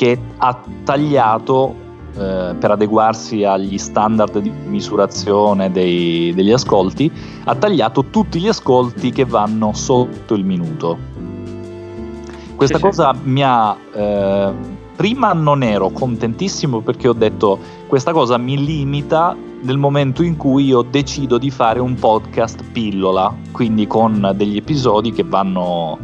che 0.00 0.18
ha 0.38 0.58
tagliato 0.82 1.74
eh, 2.16 2.54
per 2.58 2.70
adeguarsi 2.70 3.44
agli 3.44 3.76
standard 3.76 4.38
di 4.38 4.50
misurazione 4.50 5.70
dei, 5.70 6.32
degli 6.34 6.52
ascolti, 6.52 7.12
ha 7.44 7.54
tagliato 7.54 8.06
tutti 8.06 8.40
gli 8.40 8.48
ascolti 8.48 9.10
che 9.10 9.26
vanno 9.26 9.74
sotto 9.74 10.32
il 10.32 10.42
minuto. 10.42 10.96
Questa 12.56 12.78
sì, 12.78 12.82
cosa 12.82 13.12
sì. 13.12 13.28
mi 13.28 13.42
ha... 13.42 13.76
Eh, 13.92 14.52
prima 14.96 15.34
non 15.34 15.62
ero 15.62 15.90
contentissimo 15.90 16.80
perché 16.80 17.06
ho 17.06 17.12
detto 17.12 17.58
questa 17.86 18.12
cosa 18.12 18.38
mi 18.38 18.56
limita 18.56 19.36
nel 19.60 19.76
momento 19.76 20.22
in 20.22 20.38
cui 20.38 20.64
io 20.64 20.80
decido 20.80 21.36
di 21.36 21.50
fare 21.50 21.78
un 21.78 21.94
podcast 21.96 22.64
pillola, 22.72 23.36
quindi 23.50 23.86
con 23.86 24.32
degli 24.34 24.56
episodi 24.56 25.12
che 25.12 25.24
vanno, 25.24 25.98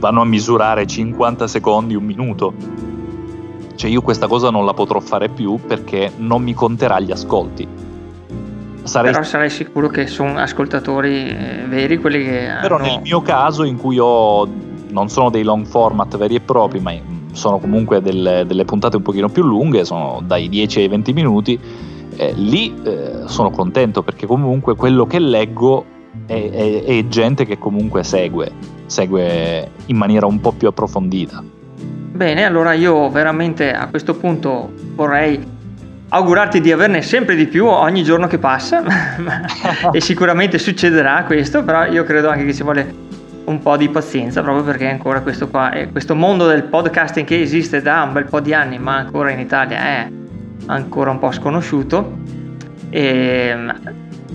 vanno 0.00 0.20
a 0.20 0.24
misurare 0.24 0.84
50 0.84 1.46
secondi, 1.46 1.94
un 1.94 2.04
minuto 2.04 2.93
cioè 3.76 3.90
io 3.90 4.02
questa 4.02 4.26
cosa 4.26 4.50
non 4.50 4.64
la 4.64 4.74
potrò 4.74 5.00
fare 5.00 5.28
più 5.28 5.58
perché 5.66 6.12
non 6.16 6.42
mi 6.42 6.54
conterà 6.54 7.00
gli 7.00 7.10
ascolti. 7.10 7.66
Sarei... 8.84 9.12
Però 9.12 9.24
sarai 9.24 9.50
sicuro 9.50 9.88
che 9.88 10.06
sono 10.06 10.38
ascoltatori 10.38 11.28
eh, 11.28 11.64
veri 11.66 11.98
quelli 11.98 12.22
che... 12.22 12.48
Però 12.60 12.76
hanno... 12.76 12.86
nel 12.86 13.00
mio 13.00 13.22
caso 13.22 13.64
in 13.64 13.76
cui 13.78 13.98
ho... 13.98 14.46
non 14.90 15.08
sono 15.08 15.30
dei 15.30 15.42
long 15.42 15.64
format 15.64 16.16
veri 16.16 16.34
e 16.34 16.40
propri, 16.40 16.80
ma 16.80 16.92
sono 17.32 17.58
comunque 17.58 18.00
delle, 18.00 18.44
delle 18.46 18.64
puntate 18.64 18.96
un 18.96 19.02
pochino 19.02 19.28
più 19.28 19.42
lunghe, 19.42 19.84
sono 19.84 20.20
dai 20.24 20.48
10 20.48 20.80
ai 20.80 20.88
20 20.88 21.12
minuti, 21.12 21.58
eh, 22.16 22.32
lì 22.34 22.74
eh, 22.84 23.22
sono 23.26 23.50
contento 23.50 24.02
perché 24.02 24.26
comunque 24.26 24.76
quello 24.76 25.06
che 25.06 25.18
leggo 25.18 25.84
è, 26.26 26.50
è, 26.50 26.84
è 26.84 27.06
gente 27.08 27.44
che 27.44 27.58
comunque 27.58 28.04
segue, 28.04 28.52
segue 28.86 29.70
in 29.86 29.96
maniera 29.96 30.26
un 30.26 30.40
po' 30.40 30.52
più 30.52 30.68
approfondita. 30.68 31.42
Bene, 32.14 32.44
allora 32.44 32.74
io 32.74 33.10
veramente 33.10 33.72
a 33.72 33.88
questo 33.88 34.14
punto 34.14 34.72
vorrei 34.94 35.44
augurarti 36.10 36.60
di 36.60 36.70
averne 36.70 37.02
sempre 37.02 37.34
di 37.34 37.48
più 37.48 37.66
ogni 37.66 38.04
giorno 38.04 38.28
che 38.28 38.38
passa 38.38 38.84
e 39.90 40.00
sicuramente 40.00 40.58
succederà 40.58 41.24
questo, 41.24 41.64
però 41.64 41.86
io 41.86 42.04
credo 42.04 42.28
anche 42.28 42.44
che 42.44 42.54
ci 42.54 42.62
vuole 42.62 42.94
un 43.46 43.58
po' 43.58 43.76
di 43.76 43.88
pazienza 43.88 44.42
proprio 44.42 44.62
perché 44.62 44.88
ancora 44.88 45.22
questo 45.22 45.48
qua 45.48 45.72
questo 45.90 46.14
mondo 46.14 46.46
del 46.46 46.62
podcasting 46.62 47.26
che 47.26 47.40
esiste 47.40 47.82
da 47.82 48.04
un 48.04 48.12
bel 48.12 48.26
po' 48.26 48.38
di 48.38 48.54
anni 48.54 48.78
ma 48.78 48.98
ancora 48.98 49.30
in 49.30 49.40
Italia 49.40 49.78
è 49.80 50.08
ancora 50.66 51.10
un 51.10 51.18
po' 51.18 51.32
sconosciuto 51.32 52.16
e 52.90 53.56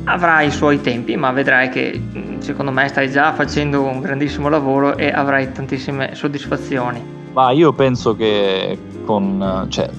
avrà 0.03 0.41
i 0.41 0.51
suoi 0.51 0.81
tempi 0.81 1.15
ma 1.15 1.31
vedrai 1.31 1.69
che 1.69 1.99
secondo 2.39 2.71
me 2.71 2.89
stai 2.89 3.09
già 3.09 3.31
facendo 3.31 3.83
un 3.83 4.01
grandissimo 4.01 4.49
lavoro 4.49 4.97
e 4.97 5.09
avrai 5.09 5.49
tantissime 5.53 6.13
soddisfazioni 6.13 7.18
ma 7.33 7.51
io 7.51 7.73
penso 7.73 8.15
che 8.15 8.77
con... 9.05 9.65
Cioè, 9.69 9.89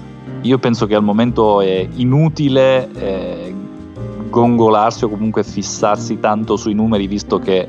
io 0.43 0.59
penso 0.59 0.87
che 0.87 0.95
al 0.95 1.03
momento 1.03 1.61
è 1.61 1.87
inutile 1.97 2.91
eh, 2.95 3.55
gongolarsi 4.31 5.05
o 5.05 5.11
comunque 5.11 5.45
fissarsi 5.45 6.19
tanto 6.19 6.57
sui 6.57 6.73
numeri 6.73 7.07
visto 7.07 7.39
che 7.39 7.69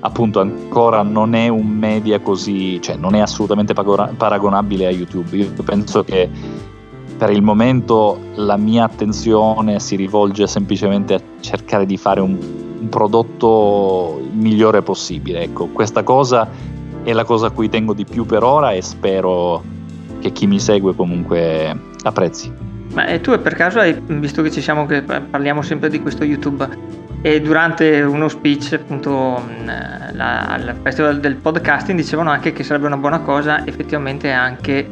appunto 0.00 0.40
ancora 0.40 1.02
non 1.02 1.34
è 1.34 1.48
un 1.48 1.66
media 1.66 2.20
così, 2.20 2.80
cioè 2.82 2.96
non 2.96 3.14
è 3.14 3.20
assolutamente 3.20 3.72
paragonabile 3.72 4.86
a 4.86 4.90
YouTube. 4.90 5.34
Io 5.34 5.50
penso 5.64 6.04
che 6.04 6.28
per 7.16 7.30
il 7.30 7.42
momento 7.42 8.18
la 8.34 8.58
mia 8.58 8.84
attenzione 8.84 9.80
si 9.80 9.96
rivolge 9.96 10.46
semplicemente 10.46 11.14
a 11.14 11.20
cercare 11.40 11.86
di 11.86 11.96
fare 11.96 12.20
un, 12.20 12.36
un 12.80 12.88
prodotto 12.90 14.20
migliore 14.32 14.82
possibile. 14.82 15.42
Ecco, 15.42 15.68
questa 15.68 16.02
cosa 16.02 16.50
è 17.04 17.12
la 17.12 17.24
cosa 17.24 17.46
a 17.46 17.50
cui 17.50 17.68
tengo 17.68 17.92
di 17.92 18.04
più 18.04 18.26
per 18.26 18.42
ora 18.42 18.72
e 18.72 18.82
spero 18.82 19.62
che 20.20 20.32
chi 20.32 20.46
mi 20.46 20.58
segue 20.58 20.94
comunque 20.94 21.78
apprezzi. 22.02 22.52
Ma 22.94 23.06
e 23.06 23.20
tu 23.20 23.38
per 23.40 23.54
caso 23.54 23.78
hai 23.80 24.00
visto 24.06 24.42
che 24.42 24.50
ci 24.50 24.60
siamo, 24.60 24.86
che 24.86 25.02
parliamo 25.02 25.62
sempre 25.62 25.90
di 25.90 26.00
questo 26.00 26.24
YouTube 26.24 26.66
e 27.22 27.40
durante 27.40 28.02
uno 28.02 28.28
speech 28.28 28.74
appunto 28.74 29.42
la, 29.64 30.46
al 30.46 30.76
festival 30.82 31.20
del 31.20 31.36
podcasting 31.36 31.98
dicevano 31.98 32.30
anche 32.30 32.52
che 32.52 32.62
sarebbe 32.62 32.86
una 32.86 32.98
buona 32.98 33.20
cosa 33.20 33.66
effettivamente 33.66 34.30
anche 34.30 34.86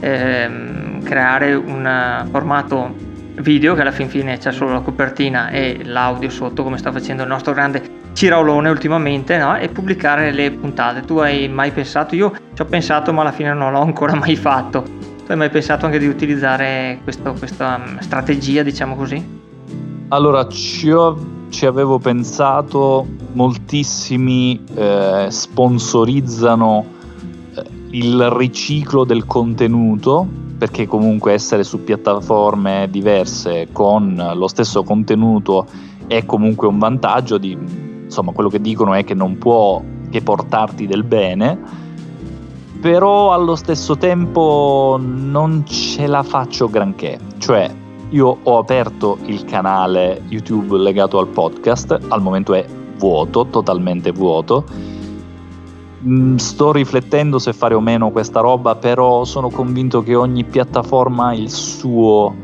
ehm, 0.00 1.02
creare 1.02 1.54
un 1.54 2.26
formato 2.30 2.94
video 3.36 3.74
che 3.74 3.82
alla 3.82 3.90
fin 3.90 4.08
fine 4.08 4.38
c'è 4.38 4.52
solo 4.52 4.72
la 4.72 4.80
copertina 4.80 5.50
e 5.50 5.80
l'audio 5.84 6.30
sotto 6.30 6.62
come 6.62 6.78
sta 6.78 6.90
facendo 6.90 7.22
il 7.22 7.28
nostro 7.28 7.52
grande 7.52 7.82
Ciraolone 8.14 8.68
ultimamente 8.68 9.36
no? 9.36 9.56
e 9.56 9.68
pubblicare 9.68 10.30
le 10.30 10.52
puntate. 10.52 11.02
Tu 11.02 11.18
hai 11.18 11.48
mai 11.48 11.72
pensato? 11.72 12.14
Io 12.14 12.32
ci 12.54 12.62
ho 12.62 12.64
pensato 12.64 13.12
ma 13.12 13.22
alla 13.22 13.32
fine 13.32 13.52
non 13.52 13.72
l'ho 13.72 13.80
ancora 13.80 14.14
mai 14.16 14.36
fatto. 14.36 14.82
Tu 14.82 15.32
hai 15.32 15.36
mai 15.36 15.50
pensato 15.50 15.84
anche 15.84 15.98
di 15.98 16.06
utilizzare 16.06 17.00
questo, 17.02 17.32
questa 17.32 17.78
mm, 17.78 17.98
strategia, 17.98 18.62
diciamo 18.62 18.94
così? 18.94 19.42
Allora, 20.08 20.46
ci, 20.46 20.90
ho, 20.92 21.18
ci 21.48 21.66
avevo 21.66 21.98
pensato, 21.98 23.04
moltissimi 23.32 24.62
eh, 24.74 25.26
sponsorizzano 25.28 26.86
eh, 27.56 27.62
il 27.90 28.30
riciclo 28.30 29.04
del 29.04 29.26
contenuto 29.26 30.42
perché 30.56 30.86
comunque 30.86 31.32
essere 31.32 31.64
su 31.64 31.82
piattaforme 31.82 32.86
diverse 32.88 33.68
con 33.72 34.32
lo 34.36 34.46
stesso 34.46 34.84
contenuto 34.84 35.66
è 36.06 36.24
comunque 36.24 36.68
un 36.68 36.78
vantaggio 36.78 37.38
di, 37.38 37.58
insomma 38.04 38.32
quello 38.32 38.48
che 38.48 38.60
dicono 38.60 38.94
è 38.94 39.04
che 39.04 39.14
non 39.14 39.38
può 39.38 39.82
che 40.10 40.22
portarti 40.22 40.86
del 40.86 41.02
bene 41.02 41.82
però 42.84 43.32
allo 43.32 43.56
stesso 43.56 43.96
tempo 43.96 45.00
non 45.00 45.64
ce 45.66 46.06
la 46.06 46.22
faccio 46.22 46.68
granché. 46.68 47.18
Cioè 47.38 47.74
io 48.10 48.38
ho 48.42 48.58
aperto 48.58 49.16
il 49.24 49.46
canale 49.46 50.20
YouTube 50.28 50.76
legato 50.76 51.18
al 51.18 51.28
podcast 51.28 51.98
al 52.08 52.20
momento 52.20 52.52
è 52.52 52.66
vuoto 52.98 53.46
totalmente 53.46 54.12
vuoto. 54.12 54.66
Mm, 56.06 56.36
sto 56.36 56.72
riflettendo 56.72 57.38
se 57.38 57.54
fare 57.54 57.72
o 57.72 57.80
meno 57.80 58.10
questa 58.10 58.40
roba, 58.40 58.74
però 58.74 59.24
sono 59.24 59.48
convinto 59.48 60.02
che 60.02 60.14
ogni 60.14 60.44
piattaforma 60.44 61.28
ha 61.28 61.34
il 61.34 61.50
suo 61.50 62.34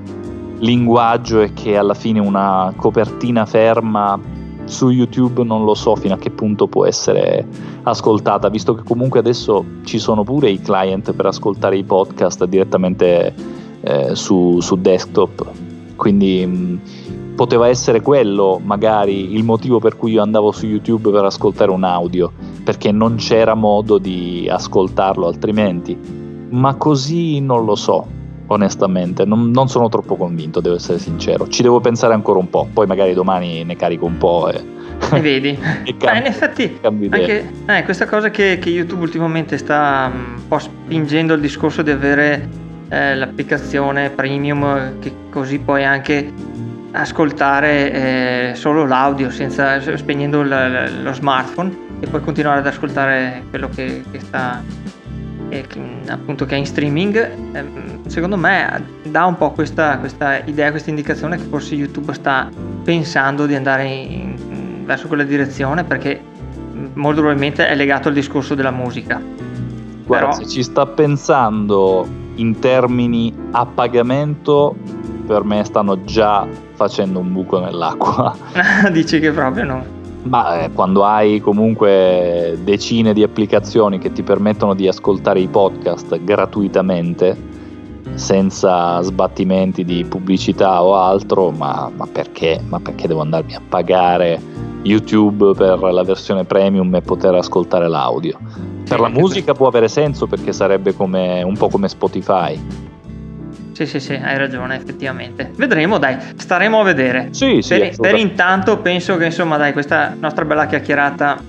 linguaggio 0.61 1.43
e 1.43 1.53
che 1.53 1.77
alla 1.77 1.93
fine 1.93 2.19
una 2.19 2.73
copertina 2.77 3.45
ferma 3.45 4.19
su 4.71 4.89
YouTube 4.91 5.43
non 5.43 5.65
lo 5.65 5.75
so 5.75 5.97
fino 5.97 6.15
a 6.15 6.17
che 6.17 6.31
punto 6.31 6.69
può 6.69 6.87
essere 6.87 7.47
ascoltata, 7.83 8.49
visto 8.49 8.75
che 8.75 8.83
comunque 8.85 9.19
adesso 9.19 9.65
ci 9.85 9.99
sono 9.99 10.23
pure 10.23 10.49
i 10.49 10.61
client 10.61 11.13
per 11.13 11.27
ascoltare 11.27 11.77
i 11.77 11.83
podcast 11.83 12.45
direttamente 12.45 13.35
eh, 13.81 14.15
su, 14.15 14.61
su, 14.61 14.77
desktop. 14.77 15.51
Quindi 15.97 16.47
mh, 16.47 16.53
mm, 16.53 17.35
poteva 17.35 17.69
essere 17.69 18.01
quello 18.01 18.61
magari 18.63 19.35
il 19.35 19.43
motivo 19.45 19.81
per 19.81 19.97
cui 19.97 20.13
io 20.13 20.23
andavo 20.23 20.53
su 20.53 20.67
YouTube 20.67 21.11
per 21.11 21.25
ascoltare 21.25 21.71
un 21.71 21.85
audio, 21.85 22.33
perché 22.63 22.93
non 22.93 23.17
c'era 23.17 23.55
modo 23.55 23.99
di 23.99 24.49
ascoltarlo 24.49 25.27
altrimenti. 25.27 25.99
Ma 26.51 26.75
così 26.77 27.41
non 27.41 27.65
lo 27.65 27.75
so, 27.75 28.07
onestamente, 28.53 29.25
non, 29.25 29.51
non 29.51 29.69
sono 29.69 29.89
troppo 29.89 30.17
convinto, 30.17 30.61
devo 30.61 30.77
essere 30.77 30.99
sincero. 30.99 31.49
Ci 31.49 31.63
devo 31.63 31.81
pensare 31.81 32.15
ancora 32.15 32.39
un 32.39 32.51
po', 32.51 32.69
poi 32.73 32.87
magari 32.87 33.15
domani 33.15 33.65
ne 33.65 33.77
carico 33.77 34.07
un 34.07 34.19
po' 34.19 34.51
e... 34.51 34.79
E 35.13 35.21
vedi, 35.21 35.57
e 35.85 35.97
cambi, 35.97 36.17
eh, 36.17 36.21
in 36.21 36.27
effetti 36.27 36.79
anche, 36.83 37.53
eh, 37.67 37.85
questa 37.85 38.07
cosa 38.07 38.31
che, 38.31 38.59
che, 38.61 38.69
YouTube 38.69 39.03
ultimamente 39.03 39.57
sta 39.57 40.09
mm, 40.09 40.35
un 40.37 40.49
po' 40.49 40.59
spingendo 40.59 41.33
il 41.35 41.41
discorso 41.41 41.81
di 41.81 41.91
avere 41.91 42.49
eh, 42.91 43.15
l'applicazione 43.17 44.11
premium 44.11 44.99
che 44.99 45.13
così 45.31 45.59
poi 45.59 45.85
anche 45.85 46.31
ascoltare 46.93 47.93
eh, 47.93 48.55
solo 48.55 48.85
l'audio 48.85 49.31
senza, 49.31 49.81
spegnendo 49.97 50.43
l- 50.43 51.03
lo 51.03 51.13
smartphone 51.15 51.89
e 52.01 52.07
poi 52.07 52.21
continuare 52.21 52.59
ad 52.59 52.67
ascoltare 52.67 53.45
quello 53.49 53.71
che, 53.71 54.03
che 54.11 54.21
sta 54.21 54.63
eh, 55.51 55.67
appunto 56.09 56.47
che 56.47 56.55
è 56.55 56.59
in 56.59 56.67
streaming 56.67 57.17
eh, 57.53 57.65
secondo 58.07 58.37
me 58.37 58.87
dà 59.05 59.25
un 59.25 59.37
po' 59.37 59.51
questa, 59.51 59.99
questa, 59.99 60.43
idea 60.45 60.71
questa 60.71 60.91
indicazione 60.91 61.37
che 61.37 61.45
forse 61.45 61.75
YouTube 61.75 62.13
sta 62.15 62.49
pensando 62.85 63.47
di 63.47 63.55
andare 63.55 63.87
in, 63.87 64.37
in, 64.51 64.85
verso 64.85 65.07
quella 65.09 65.25
direzione 65.25 65.85
perché 65.85 66.21
molto 66.95 67.21
probabilmente 67.21 67.69
è 67.69 67.75
legato 67.75 68.09
al 68.09 68.15
discorso 68.15 68.55
della 68.55 68.71
musica 68.71 69.21
guarda 70.07 70.29
Però... 70.29 70.39
se 70.39 70.49
ci 70.49 70.63
sta 70.63 70.87
pensando 70.87 72.07
in 72.37 72.59
termini 72.59 73.35
a 73.51 73.67
pagamento 73.67 74.75
per 75.27 75.45
me 75.45 75.63
stanno 75.63 76.03
già 76.05 76.47
facendo 76.75 77.21
un 77.21 77.33
buco 77.33 77.61
nell'acqua. 77.61 78.35
Dici 78.91 79.21
che 79.21 79.31
proprio 79.31 79.65
no? 79.65 80.00
Ma 80.23 80.65
eh, 80.65 80.71
quando 80.73 81.05
hai 81.05 81.41
comunque 81.41 82.59
decine 82.63 83.15
di 83.15 83.23
applicazioni 83.23 83.99
che 83.99 84.13
ti 84.13 84.23
permettono 84.23 84.75
di 84.75 84.87
ascoltare 84.87 85.41
i 85.41 85.49
podcast 85.49 86.23
gratuitamente, 86.23 87.37
senza 88.15 89.01
sbattimenti 89.01 89.85
di 89.85 90.05
pubblicità 90.05 90.83
o 90.83 90.97
altro, 90.97 91.51
ma, 91.51 91.91
ma, 91.95 92.07
perché? 92.07 92.61
Ma 92.69 92.81
perché 92.81 93.09
devo 93.09 93.21
andarmi 93.21 93.55
a 93.55 93.63
pagare 93.67 94.41
YouTube 94.83 95.55
per 95.55 95.81
la 95.81 96.03
versione 96.03 96.45
premium 96.45 96.95
e 96.95 97.01
poter 97.01 97.35
ascoltare 97.35 97.89
l'audio? 97.89 98.39
Per 98.87 99.01
la 99.01 99.09
musica 99.09 99.55
può 99.55 99.69
avere 99.69 99.89
senso 99.89 100.27
perché 100.27 100.53
sarebbe 100.53 100.95
come, 100.95 101.43
un 101.43 101.57
po' 101.57 101.69
come 101.69 101.89
Spotify 101.89 102.89
sì, 103.87 103.87
sì, 103.87 104.01
sì, 104.01 104.13
hai 104.13 104.37
ragione, 104.37 104.77
effettivamente. 104.77 105.53
Vedremo, 105.57 105.99
dai, 105.99 106.17
staremo 106.37 106.81
a 106.81 106.85
vedere. 106.85 107.29
Sì, 107.31 107.63
sì. 107.63 107.79
Per, 107.79 107.97
per 107.99 108.15
intanto 108.17 108.79
penso 108.79 109.17
che, 109.17 109.27
insomma, 109.27 109.57
dai, 109.57 109.73
questa 109.73 110.15
nostra 110.19 110.45
bella 110.45 110.67
chiacchierata 110.67 111.43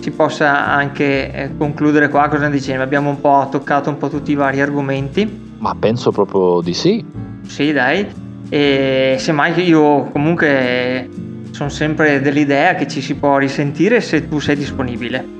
si 0.00 0.10
possa 0.10 0.66
anche 0.66 1.32
eh, 1.32 1.56
concludere 1.56 2.08
qua. 2.08 2.28
Cosa 2.28 2.48
ne 2.48 2.50
dicevi? 2.50 2.80
Abbiamo 2.80 3.10
un 3.10 3.20
po' 3.20 3.46
toccato 3.50 3.88
un 3.88 3.98
po' 3.98 4.08
tutti 4.08 4.32
i 4.32 4.34
vari 4.34 4.60
argomenti. 4.60 5.52
Ma 5.58 5.76
penso 5.78 6.10
proprio 6.10 6.60
di 6.60 6.74
sì. 6.74 7.04
Sì, 7.46 7.72
dai. 7.72 8.06
E 8.48 9.16
semmai 9.18 9.68
io 9.68 10.04
comunque 10.04 11.08
sono 11.50 11.68
sempre 11.68 12.20
dell'idea 12.20 12.74
che 12.74 12.88
ci 12.88 13.00
si 13.00 13.14
può 13.14 13.38
risentire 13.38 14.00
se 14.00 14.28
tu 14.28 14.40
sei 14.40 14.56
disponibile. 14.56 15.37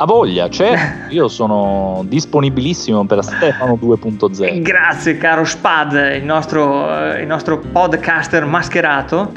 A 0.00 0.04
voglia, 0.04 0.48
certo, 0.48 1.12
io 1.12 1.26
sono 1.26 2.04
disponibilissimo 2.06 3.04
per 3.04 3.24
Stefano 3.24 3.76
2.0. 3.82 4.62
Grazie 4.62 5.18
caro 5.18 5.44
Spad, 5.44 6.12
il 6.14 6.24
nostro, 6.24 7.16
il 7.16 7.26
nostro 7.26 7.58
podcaster 7.58 8.44
mascherato. 8.44 9.32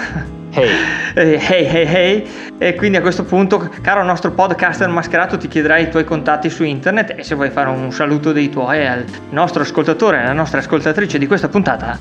Hey. 0.53 0.69
hey, 1.15 1.65
hey, 1.65 1.85
hey. 1.87 2.27
E 2.59 2.75
quindi 2.75 2.97
a 2.97 3.01
questo 3.01 3.23
punto, 3.23 3.71
caro 3.81 4.03
nostro 4.03 4.31
podcaster 4.31 4.87
mascherato, 4.87 5.37
ti 5.37 5.47
chiederai 5.47 5.83
i 5.83 5.89
tuoi 5.89 6.03
contatti 6.03 6.47
su 6.51 6.63
internet 6.63 7.15
e 7.17 7.23
se 7.23 7.33
vuoi 7.33 7.49
fare 7.49 7.69
un 7.69 7.91
saluto 7.91 8.31
dei 8.31 8.49
tuoi 8.49 8.85
al 8.85 9.03
nostro 9.31 9.63
ascoltatore, 9.63 10.19
alla 10.19 10.33
nostra 10.33 10.59
ascoltatrice 10.59 11.17
di 11.17 11.25
questa 11.25 11.47
puntata, 11.47 11.97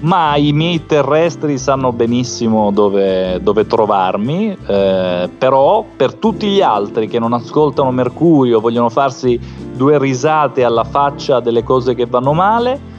ma 0.00 0.36
i 0.36 0.52
miei 0.52 0.86
terrestri 0.86 1.58
sanno 1.58 1.92
benissimo 1.92 2.70
dove, 2.70 3.38
dove 3.42 3.66
trovarmi, 3.66 4.56
eh, 4.66 5.28
però 5.36 5.84
per 5.96 6.14
tutti 6.14 6.48
gli 6.48 6.62
altri 6.62 7.08
che 7.08 7.18
non 7.18 7.32
ascoltano 7.32 7.90
Mercurio, 7.90 8.60
vogliono 8.60 8.88
farsi 8.88 9.38
due 9.74 9.98
risate 9.98 10.64
alla 10.64 10.84
faccia 10.84 11.40
delle 11.40 11.62
cose 11.62 11.94
che 11.94 12.06
vanno 12.06 12.32
male, 12.32 12.98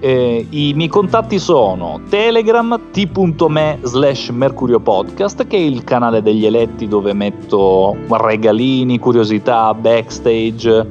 eh, 0.00 0.46
i 0.50 0.72
miei 0.74 0.88
contatti 0.88 1.38
sono 1.38 2.00
Telegram 2.08 2.78
t.me 2.90 3.78
slash 3.82 4.28
Mercurio 4.30 4.80
Podcast, 4.80 5.46
che 5.46 5.56
è 5.56 5.60
il 5.60 5.84
canale 5.84 6.20
degli 6.20 6.44
eletti 6.44 6.88
dove 6.88 7.14
metto 7.14 7.96
regalini, 8.08 8.98
curiosità, 8.98 9.72
backstage 9.72 10.86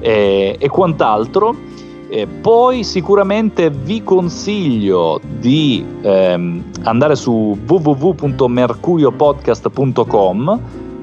eh, 0.00 0.56
e 0.58 0.68
quant'altro 0.68 1.67
e 2.08 2.26
poi 2.26 2.84
sicuramente 2.84 3.70
vi 3.70 4.02
consiglio 4.02 5.20
di 5.38 5.84
ehm, 6.00 6.64
andare 6.84 7.14
su 7.14 7.58
www.mercuriopodcast.com 7.66 10.60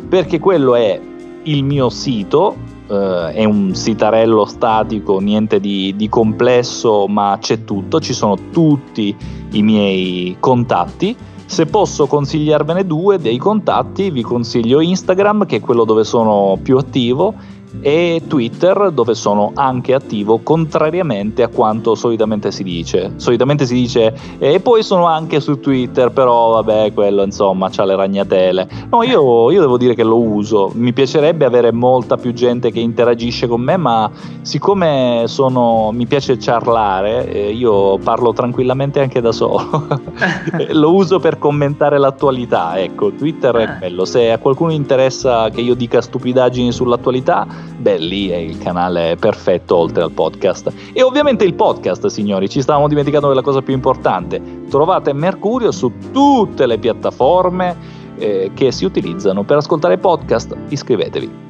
perché 0.10 0.40
quello 0.40 0.76
è 0.76 1.00
il 1.44 1.64
mio 1.64 1.90
sito, 1.90 2.56
eh, 2.88 3.34
è 3.34 3.44
un 3.44 3.76
sitarello 3.76 4.46
statico, 4.46 5.20
niente 5.20 5.60
di, 5.60 5.94
di 5.96 6.10
complesso, 6.10 7.08
ma 7.08 7.38
c'è 7.40 7.64
tutto, 7.64 8.00
ci 8.00 8.14
sono 8.14 8.36
tutti 8.52 9.16
i 9.52 9.62
miei 9.62 10.38
contatti. 10.40 11.16
Se 11.48 11.68
posso 11.68 12.08
consigliarvene 12.08 12.86
due 12.86 13.20
dei 13.20 13.38
contatti, 13.38 14.10
vi 14.10 14.24
consiglio 14.24 14.80
Instagram, 14.80 15.46
che 15.46 15.58
è 15.58 15.60
quello 15.60 15.86
dove 15.86 16.04
sono 16.04 16.58
più 16.62 16.78
attivo, 16.78 17.36
e 17.82 18.24
Twitter 18.28 18.92
dove 18.92 19.14
sono 19.14 19.52
anche 19.54 19.94
attivo 19.94 20.40
contrariamente 20.40 21.44
a 21.44 21.48
quanto 21.48 21.96
solitamente 21.96 22.52
si 22.52 22.64
dice. 22.64 23.14
Solitamente 23.18 23.66
si 23.66 23.74
dice 23.74 24.16
e 24.40 24.60
poi 24.60 24.84
sono 24.84 25.06
anche 25.06 25.40
su 25.40 25.60
Twitter, 25.60 26.12
però 26.12 26.54
vabbè, 26.54 26.94
quello 26.94 27.24
insomma 27.24 27.70
ha 27.76 27.86
le 27.86 27.96
ragnatele. 27.96 28.68
No, 28.90 29.04
io, 29.04 29.52
io, 29.52 29.62
devo 29.62 29.78
dire 29.78 29.96
che 29.96 30.04
lo 30.04 30.20
uso. 30.20 30.72
Mi 30.74 30.94
piacerebbe 30.94 31.46
avere 31.46 31.72
molta 31.72 32.18
più 32.18 32.34
gente 32.34 32.72
che 32.72 32.80
interagisce 32.80 33.48
con 33.48 33.62
me, 33.62 33.78
ma 33.78 34.10
siccome 34.42 35.24
sono, 35.28 35.92
mi 35.92 36.06
piace 36.06 36.40
ciarlare, 36.40 37.28
eh, 37.32 37.52
io 37.52 37.98
parlo 38.00 38.34
tranquillamente 38.34 39.00
anche 39.00 39.22
da 39.22 39.32
solo. 39.32 39.88
lo 40.72 40.94
uso 40.94 41.20
per 41.20 41.38
commentare 41.38 41.98
l'attualità. 41.98 42.80
Ecco, 42.80 43.12
Twitter 43.12 43.56
è 43.56 43.64
ah. 43.64 43.78
quello. 43.78 44.06
Se 44.06 44.32
a 44.32 44.38
qualcuno 44.38 44.72
interessa 44.72 45.50
che 45.50 45.62
io 45.62 45.76
dica 45.76 46.02
stupidaggini 46.02 46.72
sull'attualità, 46.72 47.48
beh 47.78 47.98
lì 47.98 48.30
è 48.30 48.36
il 48.36 48.58
canale 48.58 49.16
perfetto 49.20 49.76
oltre 49.76 50.04
al 50.04 50.12
podcast. 50.12 50.72
E 50.94 51.02
ovviamente 51.02 51.44
il 51.44 51.54
podcast, 51.54 52.08
signori, 52.08 52.50
ci 52.50 52.62
stavamo 52.62 52.88
dimenticando 52.88 53.28
della 53.28 53.42
cosa 53.42 53.62
più 53.62 53.74
importante. 53.74 54.42
Trovate 54.70 55.14
Mercurio 55.14 55.72
su 55.72 55.92
tutte 56.12 56.66
le 56.66 56.78
piattaforme 56.78 57.76
eh, 58.18 58.52
che 58.54 58.72
si 58.72 58.86
utilizzano 58.86 59.44
per 59.44 59.58
ascoltare 59.58 59.98
podcast, 59.98 60.56
iscrivetevi. 60.70 61.44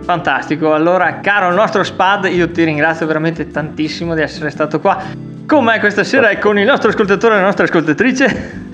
Fantastico, 0.00 0.72
allora 0.72 1.20
caro 1.20 1.48
il 1.48 1.54
nostro 1.54 1.82
Spad, 1.82 2.26
io 2.26 2.50
ti 2.50 2.62
ringrazio 2.62 3.06
veramente 3.06 3.48
tantissimo 3.48 4.14
di 4.14 4.22
essere 4.22 4.50
stato 4.50 4.78
qua 4.78 5.02
con 5.46 5.64
me 5.64 5.78
questa 5.78 6.02
sera 6.02 6.30
e 6.30 6.38
con 6.38 6.58
il 6.58 6.66
nostro 6.66 6.90
ascoltatore 6.90 7.34
e 7.34 7.38
la 7.38 7.44
nostra 7.44 7.64
ascoltatrice. 7.64 8.68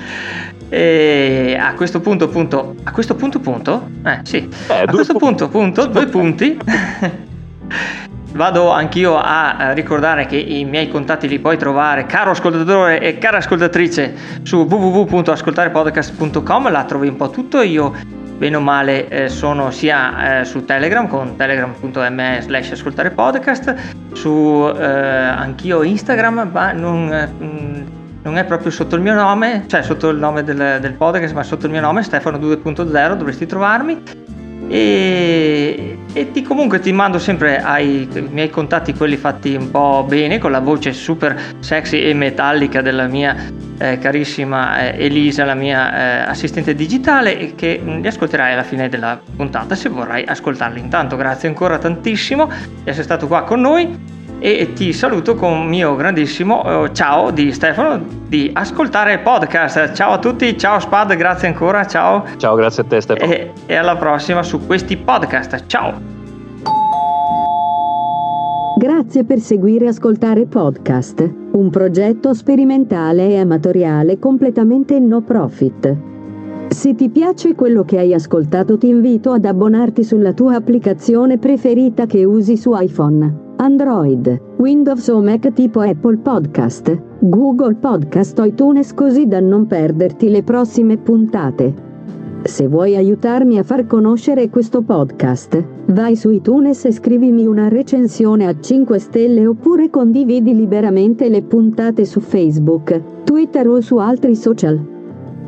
E 0.75 1.55
a 1.61 1.75
questo 1.75 2.01
punto, 2.01 2.29
punto, 2.29 2.77
a 2.85 2.93
questo 2.93 3.15
punto, 3.15 3.41
punto, 3.41 3.91
eh 4.07 4.21
sì, 4.23 4.49
eh, 4.69 4.85
a 4.87 4.91
questo 4.91 5.17
punto, 5.17 5.51
punto, 5.51 5.85
due 5.85 6.07
punti. 6.07 6.57
vado 8.33 8.71
anch'io 8.71 9.19
a 9.19 9.73
ricordare 9.75 10.25
che 10.25 10.37
i 10.37 10.65
miei 10.65 10.89
contatti 10.89 11.29
li 11.29 11.39
puoi 11.39 11.59
trovare, 11.59 12.07
caro 12.07 12.31
ascoltatore 12.31 13.01
e 13.01 13.19
cara 13.19 13.37
ascoltatrice, 13.37 14.15
su 14.45 14.63
www.ascoltarepodcast.com, 14.63 16.71
là 16.71 16.85
trovi 16.85 17.09
un 17.09 17.17
po' 17.17 17.29
tutto, 17.29 17.61
io 17.61 17.93
bene 18.39 18.57
o 18.57 18.61
male 18.61 19.09
eh, 19.09 19.29
sono 19.29 19.71
sia 19.71 20.41
eh, 20.41 20.47
su 20.47 20.65
Telegram 20.65 21.07
con 21.07 21.37
telegram.me 21.37 22.39
slash 22.41 22.71
ascoltare 22.71 23.11
podcast, 23.11 23.75
su 24.15 24.73
eh, 24.75 24.87
anch'io 24.87 25.83
Instagram, 25.83 26.49
ma 26.51 26.73
non, 26.73 27.13
eh, 27.13 28.01
non, 28.23 28.39
è 28.39 28.45
proprio 28.45 28.71
sotto 28.71 28.97
il 28.97 29.03
mio 29.03 29.15
nome, 29.15 29.65
cioè 29.67 29.83
sotto 29.83 30.09
il 30.09 30.19
nome 30.19 30.43
del, 30.45 30.79
del 30.81 30.93
podcast, 30.95 31.35
ma 31.35 31.43
sotto 31.43 31.67
il 31.67 31.73
mio 31.73 31.81
nome, 31.81 32.03
Stefano 32.03 32.39
2.0, 32.39 33.15
dovresti 33.17 33.47
trovarmi. 33.47 34.03
E, 34.69 35.99
e 36.13 36.31
ti, 36.31 36.43
comunque 36.43 36.81
ti 36.81 36.93
mando 36.93 37.19
sempre 37.19 37.61
ai, 37.61 38.09
miei 38.31 38.49
contatti 38.49 38.95
quelli 38.95 39.17
fatti 39.17 39.55
un 39.55 39.71
po' 39.71 40.05
bene 40.09 40.39
con 40.39 40.51
la 40.51 40.61
voce 40.61 40.93
super 40.93 41.39
sexy 41.59 42.01
e 42.01 42.15
metallica 42.15 42.81
della 42.81 43.07
mia 43.07 43.37
eh, 43.77 43.99
carissima 43.99 44.93
eh, 44.93 45.05
Elisa 45.05 45.45
la 45.45 45.55
mia 45.55 46.25
eh, 46.25 46.31
assistente 46.31 46.75
digitale 46.75 47.55
che 47.55 47.83
li 47.85 48.07
ascolterai 48.07 48.53
alla 48.53 48.63
fine 48.63 48.89
della 48.89 49.21
puntata 49.37 49.75
se 49.75 49.89
vorrai 49.89 50.25
ascoltarli. 50.25 50.79
Intanto 50.79 51.17
grazie 51.17 51.49
ancora 51.49 51.79
tantissimo 51.79 52.47
di 52.47 52.89
essere 52.89 53.03
stato 53.03 53.27
qua 53.27 53.43
con 53.43 53.61
noi 53.61 54.22
e 54.43 54.73
ti 54.73 54.93
saluto 54.93 55.37
con 55.37 55.53
un 55.53 55.69
mio 55.69 55.95
grandissimo 55.95 56.87
eh, 56.87 56.93
ciao 56.93 57.31
di 57.31 57.53
Stefano 57.53 58.05
di 58.27 58.51
Ascoltare 58.53 59.21
Podcast. 59.21 59.93
Ciao 59.93 60.15
a 60.15 60.19
tutti, 60.19 60.59
ciao 60.59 60.81
Spad, 60.81 61.15
grazie 61.15 61.47
ancora, 61.47 61.87
ciao. 61.87 62.25
Ciao, 62.39 62.57
grazie 62.57 62.83
a 62.83 62.87
te 62.87 63.01
Stefano. 63.01 63.33
E, 63.33 63.53
e 63.67 63.77
alla 63.77 63.95
prossima 63.97 64.43
su 64.43 64.67
questi 64.67 64.97
podcast. 64.97 65.67
Ciao. 65.67 65.93
Grazie 68.77 69.23
per 69.23 69.39
seguire 69.39 69.87
Ascoltare 69.87 70.45
Podcast, 70.47 71.33
un 71.53 71.71
progetto 71.71 72.35
sperimentale 72.35 73.29
e 73.29 73.39
amatoriale 73.39 74.19
completamente 74.19 74.99
no 74.99 75.21
profit. 75.21 75.97
Se 76.69 76.97
ti 76.97 77.11
piace 77.11 77.55
quello 77.55 77.85
che 77.85 77.99
hai 78.01 78.13
ascoltato 78.13 78.77
ti 78.77 78.89
invito 78.89 79.31
ad 79.31 79.45
abbonarti 79.45 80.03
sulla 80.03 80.33
tua 80.33 80.57
applicazione 80.57 81.39
preferita 81.39 82.07
che 82.07 82.25
usi 82.25 82.57
su 82.57 82.73
iPhone. 82.75 83.52
Android, 83.63 84.41
Windows 84.57 85.07
o 85.07 85.23
Mac 85.23 85.53
tipo 85.53 85.79
Apple 85.83 86.17
Podcast, 86.17 87.01
Google 87.21 87.77
Podcast 87.77 88.37
o 88.41 88.45
iTunes 88.45 88.93
così 88.93 89.29
da 89.29 89.39
non 89.39 89.69
perderti 89.69 90.31
le 90.31 90.43
prossime 90.43 90.97
puntate. 90.97 91.73
Se 92.43 92.67
vuoi 92.67 92.97
aiutarmi 92.97 93.59
a 93.59 93.63
far 93.63 93.87
conoscere 93.87 94.51
questo 94.51 94.83
podcast, 94.83 95.65
vai 95.93 96.17
su 96.17 96.31
iTunes 96.31 96.85
e 96.87 96.91
scrivimi 96.91 97.47
una 97.47 97.69
recensione 97.69 98.49
a 98.49 98.59
5 98.59 98.99
stelle 98.99 99.47
oppure 99.47 99.91
condividi 99.91 100.57
liberamente 100.57 101.29
le 101.29 101.43
puntate 101.43 102.05
su 102.05 102.19
Facebook, 102.19 103.23
Twitter 103.23 103.69
o 103.69 103.81
su 103.81 103.99
altri 103.99 104.35
social. 104.35 104.85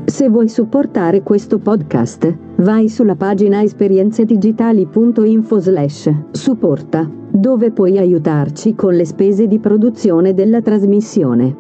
Se 0.05 0.29
vuoi 0.29 0.49
supportare 0.49 1.25
questo 1.25 1.59
podcast, 1.59 2.44
vai 2.57 2.89
sulla 2.89 3.17
pagina 3.17 3.63
esperienzedigitali.info 3.63 5.59
slash 5.59 6.13
supporta 6.31 7.11
dove 7.37 7.73
puoi 7.73 7.99
aiutarci 7.99 8.77
con 8.77 8.95
le 8.95 9.05
spese 9.05 9.49
di 9.49 9.59
produzione 9.59 10.35
della 10.35 10.63
trasmissione. 10.63 11.57